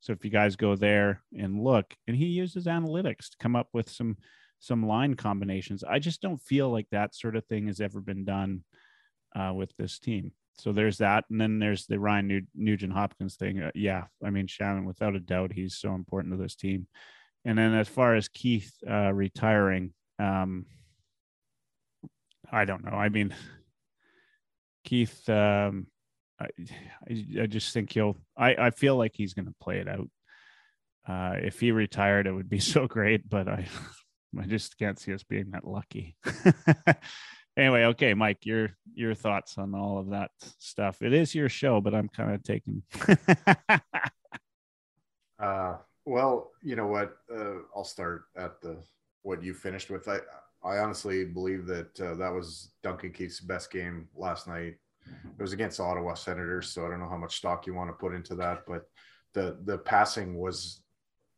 [0.00, 3.68] So if you guys go there and look and he uses analytics to come up
[3.72, 4.16] with some
[4.58, 5.84] some line combinations.
[5.84, 8.64] I just don't feel like that sort of thing has ever been done
[9.38, 10.32] uh, with this team.
[10.58, 13.60] So there's that, and then there's the Ryan Nugent Hopkins thing.
[13.60, 16.86] Uh, yeah, I mean Shannon, without a doubt, he's so important to this team.
[17.44, 20.66] And then as far as Keith uh, retiring, um,
[22.50, 22.96] I don't know.
[22.96, 23.34] I mean,
[24.84, 25.88] Keith, um,
[26.40, 26.48] I,
[27.40, 28.16] I just think he'll.
[28.36, 30.08] I I feel like he's going to play it out.
[31.06, 33.68] Uh, if he retired, it would be so great, but I
[34.40, 36.16] I just can't see us being that lucky.
[37.56, 41.02] anyway okay mike your your thoughts on all of that stuff.
[41.02, 42.82] It is your show but i'm kind of taking
[45.38, 47.16] uh well you know what?
[47.34, 48.76] Uh, i'll start at the
[49.22, 50.08] what you finished with.
[50.08, 50.20] I
[50.64, 54.76] i honestly believe that uh, that was duncan keith's best game last night.
[55.06, 57.90] It was against the ottawa senators so i don't know how much stock you want
[57.90, 58.88] to put into that but
[59.34, 60.82] the the passing was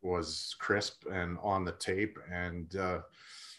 [0.00, 3.00] was crisp and on the tape and uh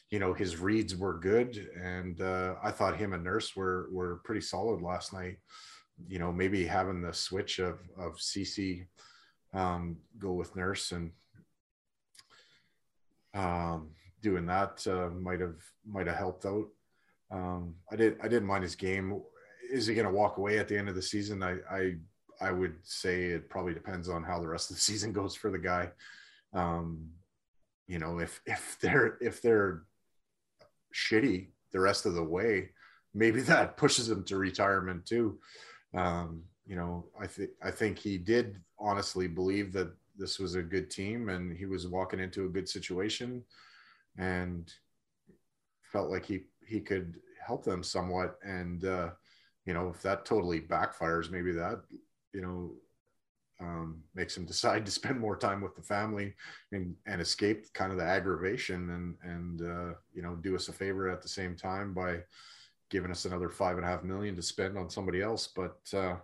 [0.09, 4.21] you know his reads were good, and uh, I thought him and Nurse were were
[4.23, 5.37] pretty solid last night.
[6.07, 8.87] You know, maybe having the switch of of Ceci
[9.53, 11.11] um, go with Nurse and
[13.33, 13.89] um,
[14.21, 16.67] doing that uh, might have might have helped out.
[17.31, 19.21] Um, I did I didn't mind his game.
[19.71, 21.43] Is he going to walk away at the end of the season?
[21.43, 21.95] I, I
[22.41, 25.51] I would say it probably depends on how the rest of the season goes for
[25.51, 25.89] the guy.
[26.53, 27.09] Um,
[27.87, 29.83] you know, if if they're if they're
[30.93, 32.69] shitty the rest of the way,
[33.13, 35.39] maybe that pushes him to retirement too.
[35.93, 40.61] Um, you know, I think I think he did honestly believe that this was a
[40.61, 43.43] good team and he was walking into a good situation
[44.17, 44.71] and
[45.81, 49.09] felt like he he could help them somewhat and uh
[49.65, 51.81] you know if that totally backfires maybe that
[52.33, 52.71] you know
[53.59, 56.33] um, makes him decide to spend more time with the family
[56.71, 60.73] and and escape kind of the aggravation and and uh, you know do us a
[60.73, 62.19] favor at the same time by
[62.89, 66.15] giving us another five and a half million to spend on somebody else but uh,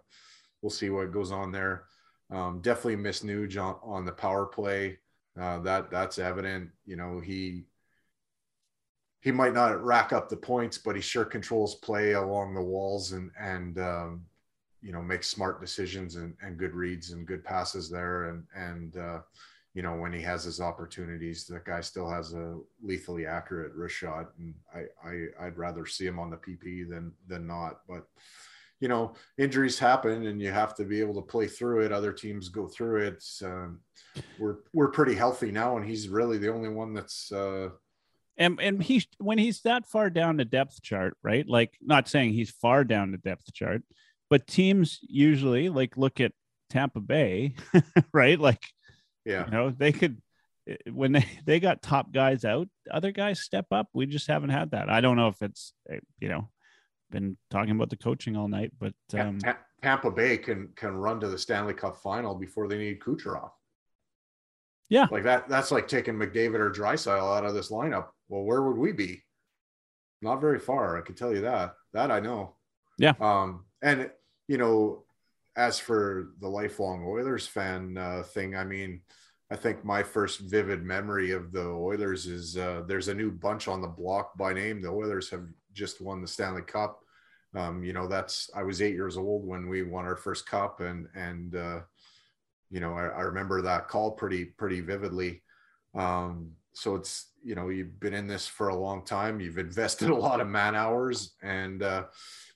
[0.62, 1.86] we'll see what goes on there
[2.32, 5.00] um, definitely miss Nuge on, on the power play.
[5.40, 6.70] Uh, that that's evident.
[6.86, 7.66] You know, he
[9.22, 13.12] he might not rack up the points, but he sure controls play along the walls
[13.12, 14.26] and and um,
[14.86, 18.26] you know make smart decisions and, and good reads and good passes there.
[18.26, 19.20] And and uh,
[19.74, 23.96] you know when he has his opportunities, that guy still has a lethally accurate wrist
[23.96, 24.30] shot.
[24.38, 27.80] And I, I I'd rather see him on the PP than than not.
[27.90, 28.06] But
[28.80, 32.12] you know injuries happen and you have to be able to play through it other
[32.12, 33.80] teams go through it um,
[34.38, 37.70] we're we're pretty healthy now and he's really the only one that's uh
[38.38, 42.34] and and he's when he's that far down the depth chart right like not saying
[42.34, 43.82] he's far down the depth chart
[44.30, 46.32] but teams usually like look at
[46.70, 47.54] tampa bay
[48.14, 48.64] right like
[49.26, 50.22] yeah you know they could
[50.68, 54.50] eh, when they, they got top guys out other guys step up we just haven't
[54.50, 56.50] had that i don't know if it's eh, you know
[57.12, 59.40] been talking about the coaching all night, but um,
[59.82, 63.52] Tampa Bay can can run to the Stanley Cup final before they need Kucherov.
[64.90, 65.48] Yeah, like that.
[65.50, 68.08] That's like taking McDavid or Draisaitl out of this lineup.
[68.28, 69.24] Well, where would we be?
[70.22, 70.98] Not very far.
[70.98, 71.76] I can tell you that.
[71.94, 72.56] That I know.
[72.98, 73.14] Yeah.
[73.20, 74.10] Um, and
[74.48, 75.04] you know,
[75.56, 79.02] as for the lifelong Oilers fan uh, thing, I mean,
[79.52, 83.68] I think my first vivid memory of the Oilers is uh, there's a new bunch
[83.68, 84.82] on the block by name.
[84.82, 87.02] The Oilers have just won the Stanley Cup.
[87.56, 90.82] Um, you know, that's I was eight years old when we won our first cup,
[90.82, 91.80] and and uh,
[92.70, 95.42] you know I, I, remember that call pretty pretty vividly.
[95.94, 99.40] Um, so it's you know you've been in this for a long time.
[99.40, 102.06] You've invested a lot of man hours, and uh,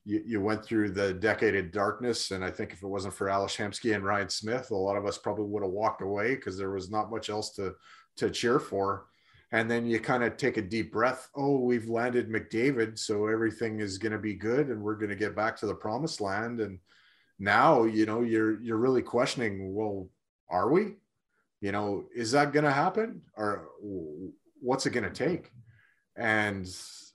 [0.10, 2.32] you, you went through the decade of darkness.
[2.32, 5.06] And I think if it wasn't for Ales Hemsky and Ryan Smyth, a lot of
[5.06, 7.76] us probably would have walked away because there was not much else to
[8.18, 9.06] to cheer for.
[9.52, 13.80] And then you kind of take a deep breath oh we've landed mcdavid so everything
[13.80, 16.60] is going to be good and we're going to get back to the promised land.
[16.60, 16.80] And
[17.38, 20.10] now you know you're you're really questioning well
[20.50, 20.96] are we?
[21.62, 23.22] You know is that going to happen?
[23.38, 23.68] Or
[24.60, 25.52] what's it going to take?
[26.16, 26.68] And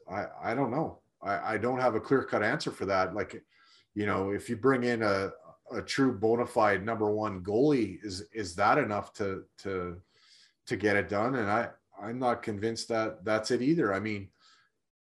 [0.09, 3.43] i i don't know i i don't have a clear cut answer for that like
[3.95, 5.31] you know if you bring in a
[5.73, 9.97] a true bona fide number one goalie is is that enough to to
[10.67, 11.69] to get it done and i
[12.01, 13.93] I'm not convinced that that's it either.
[13.95, 14.29] I mean,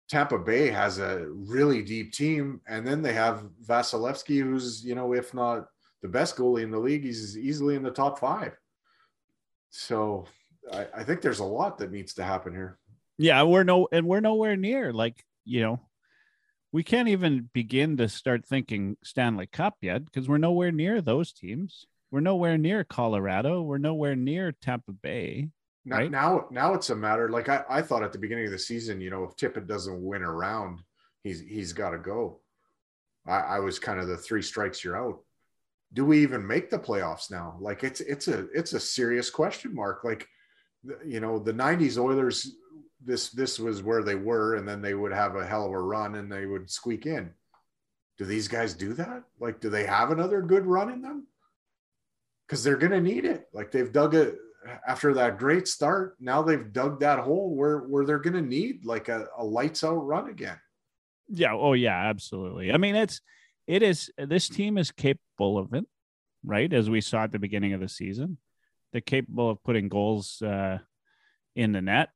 [0.09, 5.13] Tampa Bay has a really deep team, and then they have Vasilevskiy, who's you know,
[5.13, 5.67] if not
[6.03, 8.57] the best goalie in the league, he's easily in the top five.
[9.71, 10.27] So
[10.73, 12.79] I, I think there's a lot that needs to happen here.
[13.19, 14.93] Yeah, we're no, and we're nowhere near.
[14.93, 15.81] Like you know,
[16.77, 21.33] we can't even begin to start thinking Stanley Cup yet because we're nowhere near those
[21.33, 21.87] teams.
[22.11, 23.63] We're nowhere near Colorado.
[23.63, 25.49] We're nowhere near Tampa Bay.
[25.87, 26.11] Now, right?
[26.11, 27.31] now, now it's a matter.
[27.31, 30.05] Like I, I thought at the beginning of the season, you know, if Tippett doesn't
[30.05, 30.83] win a round,
[31.25, 32.41] he's he's got to go.
[33.27, 35.21] I, I was kind of the three strikes you're out.
[35.95, 37.57] Do we even make the playoffs now?
[37.59, 40.05] Like it's it's a it's a serious question mark.
[40.05, 40.29] Like
[41.07, 42.55] you know, the '90s Oilers,
[43.05, 45.81] this this was where they were, and then they would have a hell of a
[45.81, 47.31] run, and they would squeak in.
[48.19, 49.25] Do these guys do that?
[49.39, 51.27] Like, do they have another good run in them?
[52.47, 53.47] Because they're to need it.
[53.53, 54.35] Like they've dug a
[54.87, 59.09] after that great start, now they've dug that hole where where they're to need like
[59.09, 60.59] a, a lights out run again.
[61.29, 61.55] Yeah.
[61.55, 62.09] Oh yeah.
[62.09, 62.73] Absolutely.
[62.73, 63.21] I mean, it's
[63.67, 65.85] it is this team is capable of it,
[66.45, 66.73] right?
[66.73, 68.39] As we saw at the beginning of the season,
[68.93, 70.79] they're capable of putting goals uh,
[71.55, 72.11] in the net.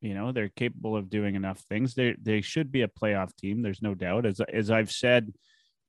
[0.00, 1.94] You know, they're capable of doing enough things.
[1.94, 3.62] They they should be a playoff team.
[3.62, 4.26] There's no doubt.
[4.26, 5.32] As as I've said,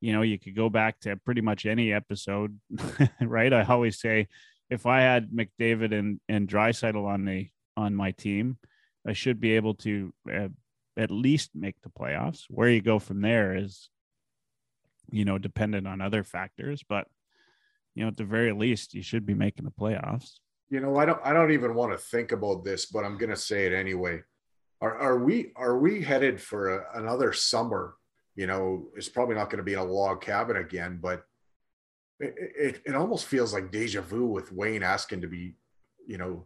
[0.01, 2.59] you know, you could go back to pretty much any episode,
[3.21, 3.53] right?
[3.53, 4.27] I always say
[4.69, 8.57] if I had McDavid and and Draisaitl on the on my team,
[9.07, 10.49] I should be able to uh,
[10.97, 12.43] at least make the playoffs.
[12.49, 13.89] Where you go from there is,
[15.09, 17.07] you know, dependent on other factors, but
[17.95, 20.39] you know, at the very least, you should be making the playoffs.
[20.71, 23.35] You know, I don't I don't even want to think about this, but I'm gonna
[23.35, 24.21] say it anyway.
[24.79, 27.95] Are are we are we headed for a, another summer?
[28.35, 31.25] You know, it's probably not going to be in a log cabin again, but
[32.21, 35.55] it, it, it almost feels like deja vu with Wayne asking to be,
[36.07, 36.45] you know,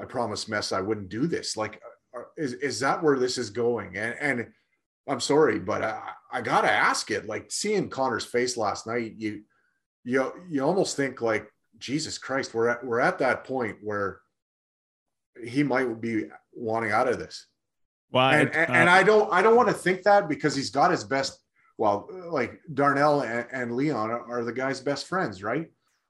[0.00, 1.58] I promised Mess I wouldn't do this.
[1.58, 1.82] Like,
[2.16, 3.98] uh, is is that where this is going?
[3.98, 4.46] And and
[5.06, 6.00] I'm sorry, but I,
[6.32, 7.26] I gotta ask it.
[7.26, 9.42] Like seeing Connor's face last night, you
[10.04, 14.20] you you almost think like Jesus Christ, we're at we're at that point where
[15.42, 17.46] he might be wanting out of this.
[18.10, 20.70] Well, and, and, uh, and I don't I don't want to think that because he's
[20.70, 21.38] got his best.
[21.78, 25.66] Well, like Darnell and, and Leon are, are the guy's best friends, right?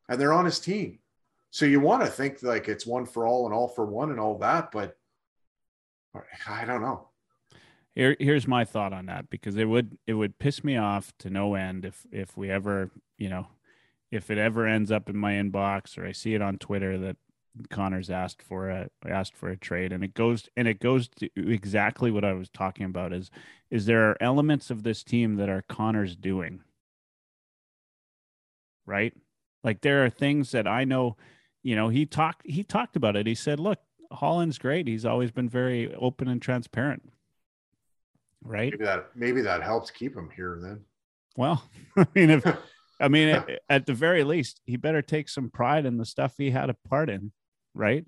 [0.09, 1.01] And they're on his team,
[1.51, 4.21] so you want to think like it's one for all and all for one and
[4.21, 4.97] all that, but
[6.47, 7.09] I don't know.
[7.95, 11.31] Here, here's my thought on that because it would it would piss me off to
[11.31, 13.47] no end if if we ever you know
[14.11, 17.17] if it ever ends up in my inbox or I see it on Twitter that
[17.71, 21.29] Connor's asked for a asked for a trade and it goes and it goes to
[21.37, 23.31] exactly what I was talking about is
[23.71, 26.61] is there are elements of this team that are Connor's doing.
[28.85, 29.15] Right?
[29.65, 31.17] Like there are things that I know
[31.63, 33.27] you know he talked he talked about it.
[33.27, 33.79] He said look
[34.13, 34.87] Holland's great.
[34.87, 37.11] He's always been very open and transparent.
[38.43, 38.73] Right?
[38.73, 40.85] Maybe that maybe that helps keep him here then.
[41.37, 41.65] Well
[41.97, 42.45] I mean if
[42.99, 46.51] I mean, at the very least, he better take some pride in the stuff he
[46.51, 47.33] had a part in,
[47.75, 48.05] right?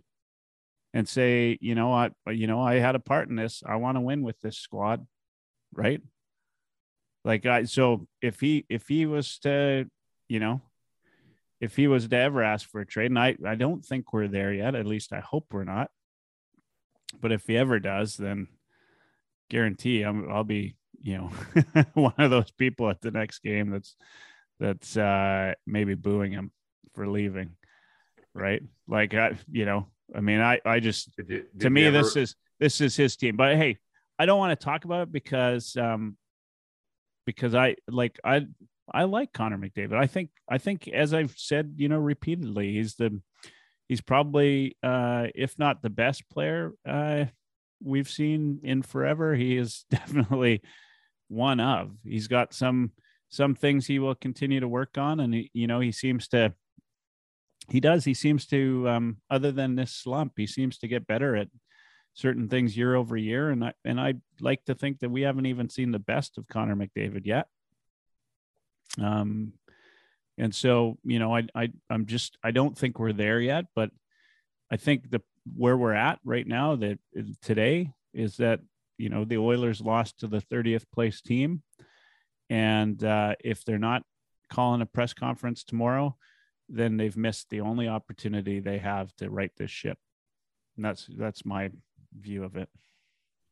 [0.94, 3.62] And say, you know, I, you know, I had a part in this.
[3.66, 5.06] I want to win with this squad,
[5.74, 6.00] right?
[7.24, 9.86] Like I, so if he if he was to,
[10.28, 10.62] you know,
[11.60, 14.28] if he was to ever ask for a trade, and I I don't think we're
[14.28, 14.74] there yet.
[14.74, 15.90] At least I hope we're not.
[17.20, 18.48] But if he ever does, then
[19.50, 21.30] guarantee I'm, I'll be, you know,
[21.94, 23.96] one of those people at the next game that's
[24.60, 26.50] that's uh, maybe booing him
[26.94, 27.50] for leaving,
[28.34, 28.62] right?
[28.86, 31.98] Like I, you know, I mean, I, I just did you, did to me ever...
[31.98, 33.36] this is this is his team.
[33.36, 33.78] But hey,
[34.18, 36.16] I don't want to talk about it because um,
[37.26, 38.46] because I like I
[38.92, 39.94] I like Connor McDavid.
[39.94, 43.20] I think I think as I've said, you know, repeatedly, he's the
[43.88, 47.26] he's probably uh, if not the best player uh,
[47.82, 49.34] we've seen in forever.
[49.34, 50.62] He is definitely
[51.28, 51.92] one of.
[52.04, 52.92] He's got some
[53.30, 56.52] some things he will continue to work on and he, you know he seems to
[57.70, 58.04] he does.
[58.04, 61.48] He seems to um other than this slump he seems to get better at
[62.14, 65.46] certain things year over year and i and i'd like to think that we haven't
[65.46, 67.46] even seen the best of connor mcdavid yet.
[69.00, 69.52] Um
[70.36, 73.90] and so you know i i i'm just i don't think we're there yet but
[74.70, 75.22] i think the
[75.56, 76.98] where we're at right now that
[77.42, 78.60] today is that
[78.96, 81.62] you know the oilers lost to the 30th place team
[82.50, 84.02] and uh, if they're not
[84.50, 86.16] calling a press conference tomorrow,
[86.68, 89.98] then they've missed the only opportunity they have to right this ship.
[90.76, 91.70] And that's that's my
[92.18, 92.68] view of it.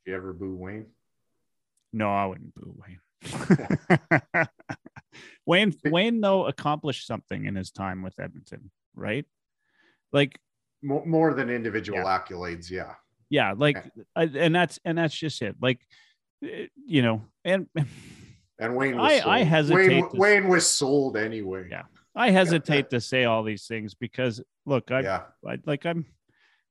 [0.07, 0.87] You ever boo Wayne?
[1.93, 3.01] No, I wouldn't boo Wayne.
[5.47, 9.25] Wayne Wayne though accomplished something in his time with Edmonton, right?
[10.13, 10.39] Like
[10.83, 12.19] more, more than individual yeah.
[12.19, 12.95] accolades, yeah.
[13.29, 13.83] Yeah, like
[14.15, 15.57] and that's and that's just it.
[15.61, 15.81] Like
[16.45, 17.67] eh, you know, and
[18.59, 19.35] and Wayne was I, sold.
[19.35, 19.89] I hesitate.
[19.89, 21.69] Wayne, to, Wayne was sold anyway.
[21.71, 21.83] Yeah.
[22.15, 25.23] I hesitate to say all these things because look, I, yeah.
[25.47, 26.07] I like I'm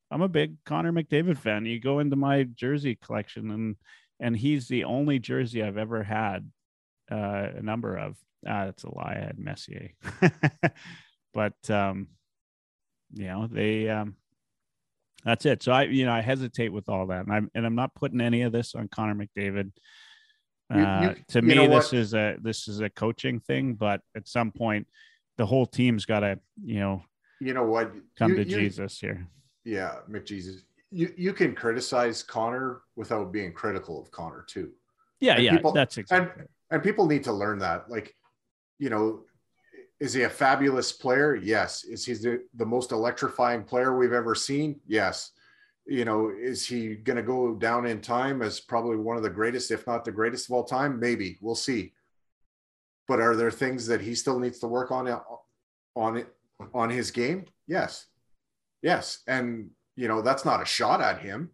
[0.10, 1.66] I'm a big Connor McDavid fan.
[1.66, 3.76] You go into my jersey collection and
[4.20, 6.50] and he's the only jersey I've ever had
[7.12, 8.16] uh, a number of.
[8.48, 9.18] Ah, that's a lie.
[9.20, 9.92] I had Messier.
[11.34, 12.08] but um,
[13.14, 14.16] you know, they um
[15.24, 15.64] that's it.
[15.64, 17.26] So I, you know, I hesitate with all that.
[17.26, 19.72] And I'm and I'm not putting any of this on Connor McDavid.
[20.74, 24.28] Uh, you, you, to me, this is a this is a coaching thing, but at
[24.28, 24.88] some point,
[25.38, 27.04] the whole team's got to you know
[27.40, 29.28] you know what come to Jesus here.
[29.64, 30.62] Yeah, McJesus.
[30.92, 34.72] You you can criticize Connor without being critical of Connor too.
[35.20, 36.42] Yeah, and yeah, people, that's exactly.
[36.42, 37.90] And, and people need to learn that.
[37.90, 38.16] Like,
[38.80, 39.22] you know,
[40.00, 41.36] is he a fabulous player?
[41.36, 41.84] Yes.
[41.84, 44.80] Is he the, the most electrifying player we've ever seen?
[44.88, 45.32] Yes
[45.86, 49.30] you know, is he going to go down in time as probably one of the
[49.30, 51.00] greatest, if not the greatest of all time?
[51.00, 51.94] Maybe we'll see.
[53.08, 55.20] But are there things that he still needs to work on uh,
[55.96, 56.28] on it
[56.74, 57.46] on his game?
[57.68, 58.08] Yes,
[58.82, 61.52] yes, and you know that's not a shot at him.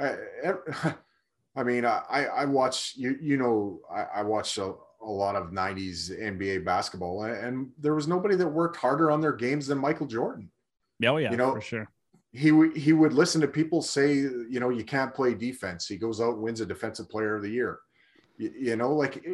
[0.00, 0.14] I,
[0.46, 0.92] uh,
[1.56, 5.50] I mean, I I watch you you know I, I watched a, a lot of
[5.50, 10.06] '90s NBA basketball, and there was nobody that worked harder on their games than Michael
[10.06, 10.52] Jordan.
[11.04, 11.88] Oh yeah, you know for sure
[12.34, 15.86] he w- he would listen to people say, you know, you can't play defense.
[15.86, 17.78] He goes out and wins a defensive player of the year.
[18.36, 19.24] You, you know, like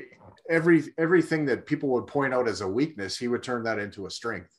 [0.50, 4.06] every everything that people would point out as a weakness, he would turn that into
[4.06, 4.54] a strength.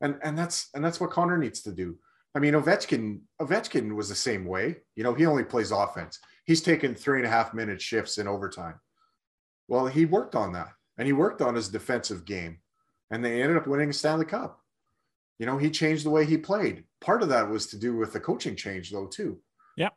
[0.00, 1.96] And and that's and that's what Connor needs to do.
[2.34, 4.78] I mean, Ovechkin Ovechkin was the same way.
[4.96, 6.18] You know, he only plays offense.
[6.44, 8.80] He's taken three and a half minute shifts in overtime.
[9.68, 12.58] Well, he worked on that, and he worked on his defensive game,
[13.12, 14.60] and they ended up winning a Stanley Cup.
[15.38, 16.84] You know, he changed the way he played.
[17.00, 19.38] Part of that was to do with the coaching change, though, too.
[19.76, 19.90] Yeah.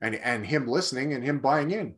[0.00, 1.94] And and him listening and him buying in.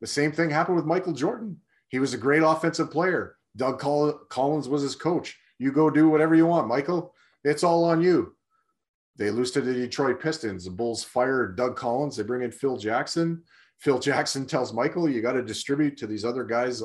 [0.00, 1.60] The same thing happened with Michael Jordan.
[1.88, 3.36] He was a great offensive player.
[3.56, 5.36] Doug Collins was his coach.
[5.58, 7.14] You go do whatever you want, Michael.
[7.44, 8.34] It's all on you.
[9.16, 10.64] They lose to the Detroit Pistons.
[10.64, 12.16] The Bulls fire Doug Collins.
[12.16, 13.42] They bring in Phil Jackson.
[13.78, 16.82] Phil Jackson tells Michael, you got to distribute to these other guys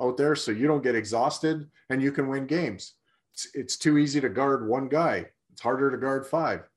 [0.00, 2.94] out there so you don't get exhausted and you can win games.
[3.34, 5.26] It's, it's too easy to guard one guy.
[5.56, 6.68] It's harder to guard five.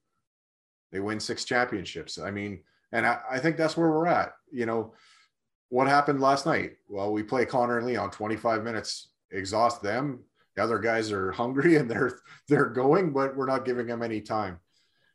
[0.93, 2.17] They win six championships.
[2.17, 2.61] I mean,
[2.93, 4.31] and I, I think that's where we're at.
[4.53, 4.93] You know,
[5.67, 6.77] what happened last night?
[6.87, 10.21] Well, we play Connor and Leon 25 minutes, exhaust them.
[10.55, 14.21] The other guys are hungry and they're they're going, but we're not giving them any
[14.21, 14.59] time.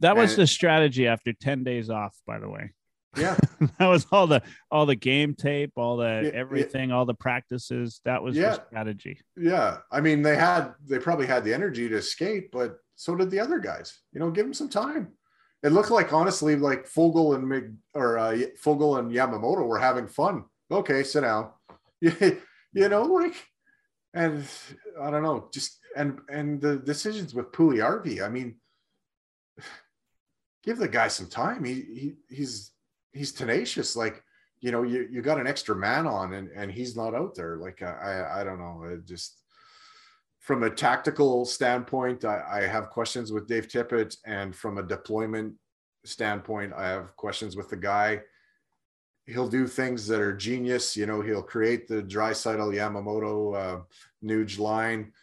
[0.00, 2.74] That was and, the strategy after 10 days off, by the way.
[3.16, 3.34] Yeah.
[3.78, 8.02] that was all the all the game tape, all the everything, all the practices.
[8.04, 8.56] That was yeah.
[8.56, 9.20] the strategy.
[9.38, 9.78] Yeah.
[9.90, 13.40] I mean, they had they probably had the energy to skate, but so did the
[13.40, 13.98] other guys.
[14.12, 15.12] You know, give them some time.
[15.62, 20.06] It looked like honestly, like Foegele and Mig or uh, Foegele and Yamamoto were having
[20.06, 20.44] fun.
[20.70, 21.50] Okay, sit down.
[22.00, 22.38] you
[22.74, 23.34] know, like,
[24.12, 24.44] and
[25.00, 28.22] I don't know, just and and the decisions with Puljujarvi.
[28.22, 28.56] I mean,
[30.62, 31.64] give the guy some time.
[31.64, 32.72] He he he's
[33.14, 33.96] he's tenacious.
[33.96, 34.22] Like,
[34.60, 37.56] you know, you, you got an extra man on and, and he's not out there.
[37.56, 38.84] Like, I, I don't know.
[38.84, 39.40] It just
[40.44, 44.18] from a tactical standpoint, I, I have questions with Dave Tippett.
[44.26, 45.54] And from a deployment
[46.04, 48.20] standpoint, I have questions with the guy.
[49.24, 50.98] He'll do things that are genius.
[50.98, 53.80] You know, he'll create the Draisaitl Yamamoto uh,
[54.22, 55.14] Nuge line.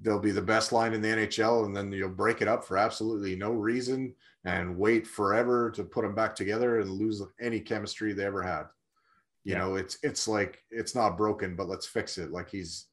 [0.00, 2.78] They'll be the best line in the NHL, and then you'll break it up for
[2.78, 4.14] absolutely no reason
[4.44, 8.66] and wait forever to put them back together and lose any chemistry they ever had.
[9.42, 9.58] You yeah.
[9.58, 12.30] know, it's it's like it's not broken, but let's fix it.
[12.30, 12.87] Like he's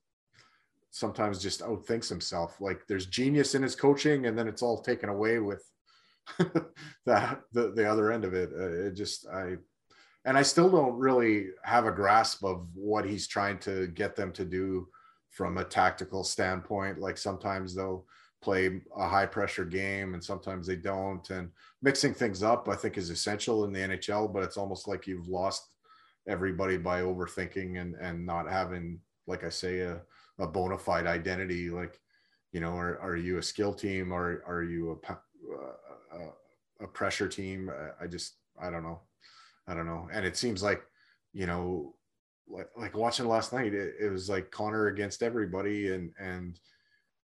[0.95, 2.61] sometimes just outthinks himself.
[2.61, 5.61] Like there's genius in his coaching, and then it's all taken away with
[6.39, 8.49] the, the other end of it.
[8.57, 9.57] Uh, it just I
[10.23, 14.31] and I still don't really have a grasp of what he's trying to get them
[14.33, 14.87] to do
[15.31, 16.97] from a tactical standpoint.
[16.97, 18.05] Like sometimes they'll
[18.41, 21.29] play a high pressure game and sometimes they don't.
[21.29, 21.49] And
[21.81, 25.27] mixing things up, I think, is essential in the NHL, but it's almost like you've
[25.27, 25.67] lost
[26.25, 30.01] everybody by overthinking and, and not having, like I say, a,
[30.39, 31.69] a bona fide identity.
[31.69, 31.99] Like,
[32.51, 36.19] you know, are, are you a skill team or are you a, uh,
[36.79, 37.71] a, a pressure team?
[38.01, 39.01] I just, I don't know.
[39.67, 40.07] I don't know.
[40.11, 40.83] And it seems like,
[41.33, 41.95] you know,
[42.47, 46.59] like, like watching last night, it, it was like Connor against everybody and, and,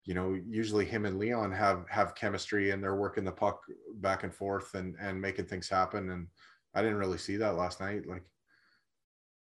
[0.05, 3.61] you know, usually him and Leon have have chemistry and they're working the puck
[3.97, 6.11] back and forth and and making things happen.
[6.11, 6.27] And
[6.75, 8.09] I didn't really see that last night.
[8.09, 8.25] Like,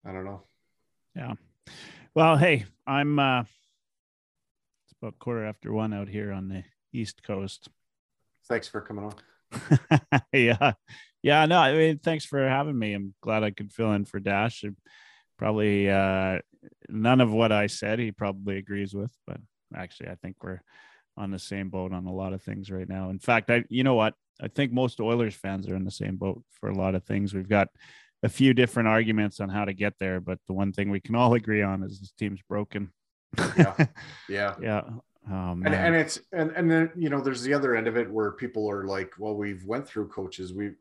[0.05, 0.43] I don't know.
[1.15, 1.33] Yeah.
[2.15, 7.69] Well, hey, I'm uh it's about quarter after one out here on the East Coast.
[8.47, 10.21] Thanks for coming on.
[10.33, 10.73] yeah.
[11.21, 12.93] Yeah, no, I mean, thanks for having me.
[12.93, 14.63] I'm glad I could fill in for Dash.
[15.37, 16.39] Probably uh
[16.89, 19.37] none of what I said he probably agrees with, but
[19.75, 20.61] actually i think we're
[21.17, 23.83] on the same boat on a lot of things right now in fact i you
[23.83, 26.95] know what i think most oilers fans are in the same boat for a lot
[26.95, 27.67] of things we've got
[28.23, 31.15] a few different arguments on how to get there but the one thing we can
[31.15, 32.91] all agree on is this team's broken.
[33.57, 33.75] Yeah.
[34.29, 34.55] Yeah.
[34.61, 34.81] Yeah.
[35.29, 38.11] Um, and, and it's and and then you know there's the other end of it
[38.11, 40.53] where people are like well we've went through coaches.
[40.53, 40.71] We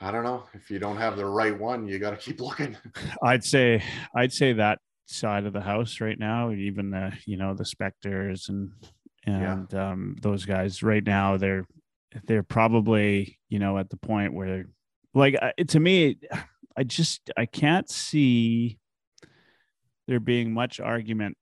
[0.00, 0.44] I don't know.
[0.54, 2.76] If you don't have the right one, you got to keep looking.
[3.22, 3.82] I'd say,
[4.14, 4.78] I'd say that
[5.10, 8.70] side of the house right now even the you know the Spectors and
[9.26, 9.90] and yeah.
[9.90, 11.66] um, those guys right now they're
[12.26, 14.66] they're probably you know at the point where
[15.14, 15.36] like
[15.68, 16.16] to me
[16.76, 18.78] i just i can't see
[20.06, 21.36] there being much argument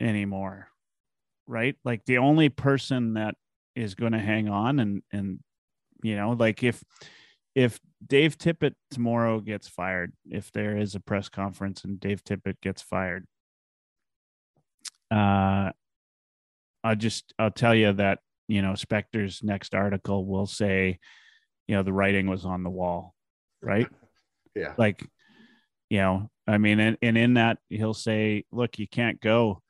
[0.00, 0.70] anymore
[1.50, 1.74] right?
[1.84, 3.34] Like the only person that
[3.74, 5.40] is going to hang on and and
[6.02, 6.82] you know like if
[7.54, 12.60] if Dave Tippett tomorrow gets fired, if there is a press conference and Dave Tippett
[12.62, 13.26] gets fired,
[15.10, 15.70] uh,
[16.84, 21.00] I'll just I'll tell you that you know Spector's next article will say,
[21.70, 23.14] you know, the writing was on the wall,
[23.62, 23.86] right?
[24.56, 24.74] yeah.
[24.76, 25.06] Like,
[25.88, 29.62] you know, I mean, and, and in that he'll say, look, you can't go,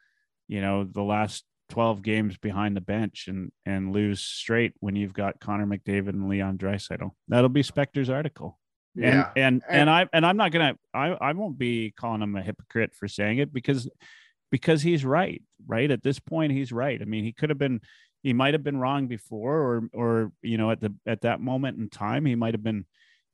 [0.48, 5.12] you know, the last 12 games behind the bench and and lose straight when you've
[5.12, 7.10] got Connor McDavid and Leon Draisaitl.
[7.28, 8.58] That'll be Spector's article.
[8.94, 9.28] Yeah.
[9.36, 12.40] And, and and I and I'm not gonna I I won't be calling him a
[12.40, 13.90] hypocrite for saying it because
[14.50, 15.42] because he's right.
[15.66, 17.00] Right at this point, he's right.
[17.02, 17.82] I mean, he could have been
[18.22, 21.78] he might have been wrong before or or you know at the at that moment
[21.78, 22.84] in time he might have been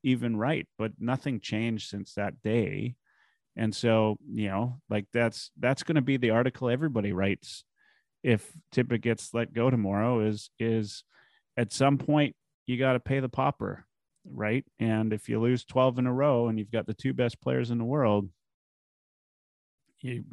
[0.03, 2.95] even right but nothing changed since that day.
[3.57, 7.65] And so you know like that's that's going to be the article everybody writes
[8.23, 11.05] if Tippett gets let go tomorrow is is
[11.57, 12.37] at some point
[12.67, 13.85] you got to pay the popper
[14.29, 14.65] right?
[14.81, 17.71] And if you lose 12 in a row and you've got the two best players
[17.71, 18.29] in the world
[20.01, 20.25] you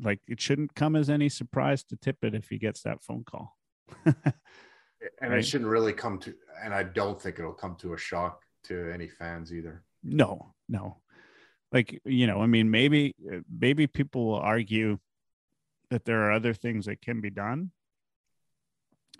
[0.00, 3.56] like it shouldn't come as any surprise to Tippett if he gets that phone call
[4.04, 4.16] and
[5.20, 5.38] Right.
[5.38, 8.92] it shouldn't really come to and i don't think it'll come to a shock to
[8.92, 9.82] any fans either.
[10.02, 10.98] No no.
[11.72, 13.14] Like you know i mean maybe
[13.50, 14.98] maybe people will argue
[15.90, 17.70] that there are other things that can be done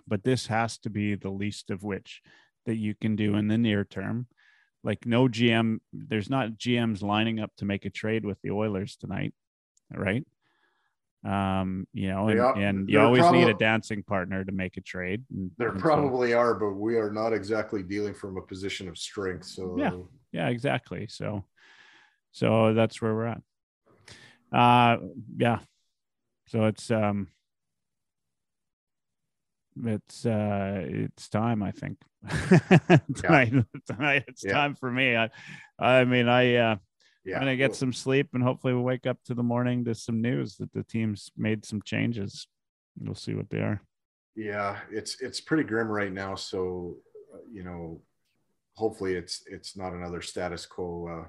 [0.07, 2.21] but this has to be the least of which
[2.65, 4.27] that you can do in the near term.
[4.83, 8.95] Like no gm there's not gms lining up to make a trade with the oilers
[8.95, 9.33] tonight
[9.91, 10.25] right
[11.25, 14.81] um you know and, are- and you always need a dancing partner to make a
[14.81, 18.41] trade and, there and so- probably are but we are not exactly dealing from a
[18.41, 19.91] position of strength so Yeah.
[20.33, 21.07] yeah exactly.
[21.07, 21.45] So
[22.31, 23.41] so that's where we're at.
[24.51, 24.97] Uh
[25.37, 25.59] yeah.
[26.47, 27.27] So it's um
[29.85, 31.97] it's uh it's time i think.
[33.15, 33.53] Tonight
[33.87, 34.53] tonight it's Yeah.
[34.53, 35.15] time for me.
[35.15, 35.29] I
[35.79, 36.75] i mean i uh
[37.25, 39.85] yeah i'm gonna get Well, some sleep and hopefully we'll wake up to the morning
[39.85, 42.47] to some news that the team's made some changes.
[42.99, 43.81] We'll see what they are.
[44.35, 46.97] Yeah it's it's pretty grim right now so
[47.33, 48.01] uh, you know
[48.75, 51.27] hopefully it's it's not another status quo uh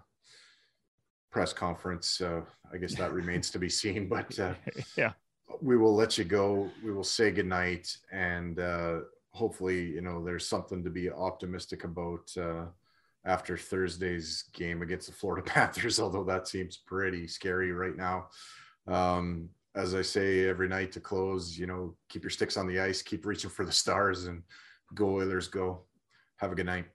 [1.30, 2.40] press conference uh
[2.72, 4.54] i guess that remains to be seen but uh
[4.96, 5.12] yeah.
[5.60, 6.70] we will let you go.
[6.82, 9.00] We will say goodnight and uh
[9.30, 12.66] hopefully you know there's something to be optimistic about uh
[13.24, 18.28] after thursday's game against the florida panthers although that seems pretty scary right now.
[18.86, 22.78] Um as i say every night to close you know keep your sticks on the
[22.78, 24.42] ice keep reaching for the stars and
[24.94, 25.82] go oilers go.
[26.36, 26.86] Have a good night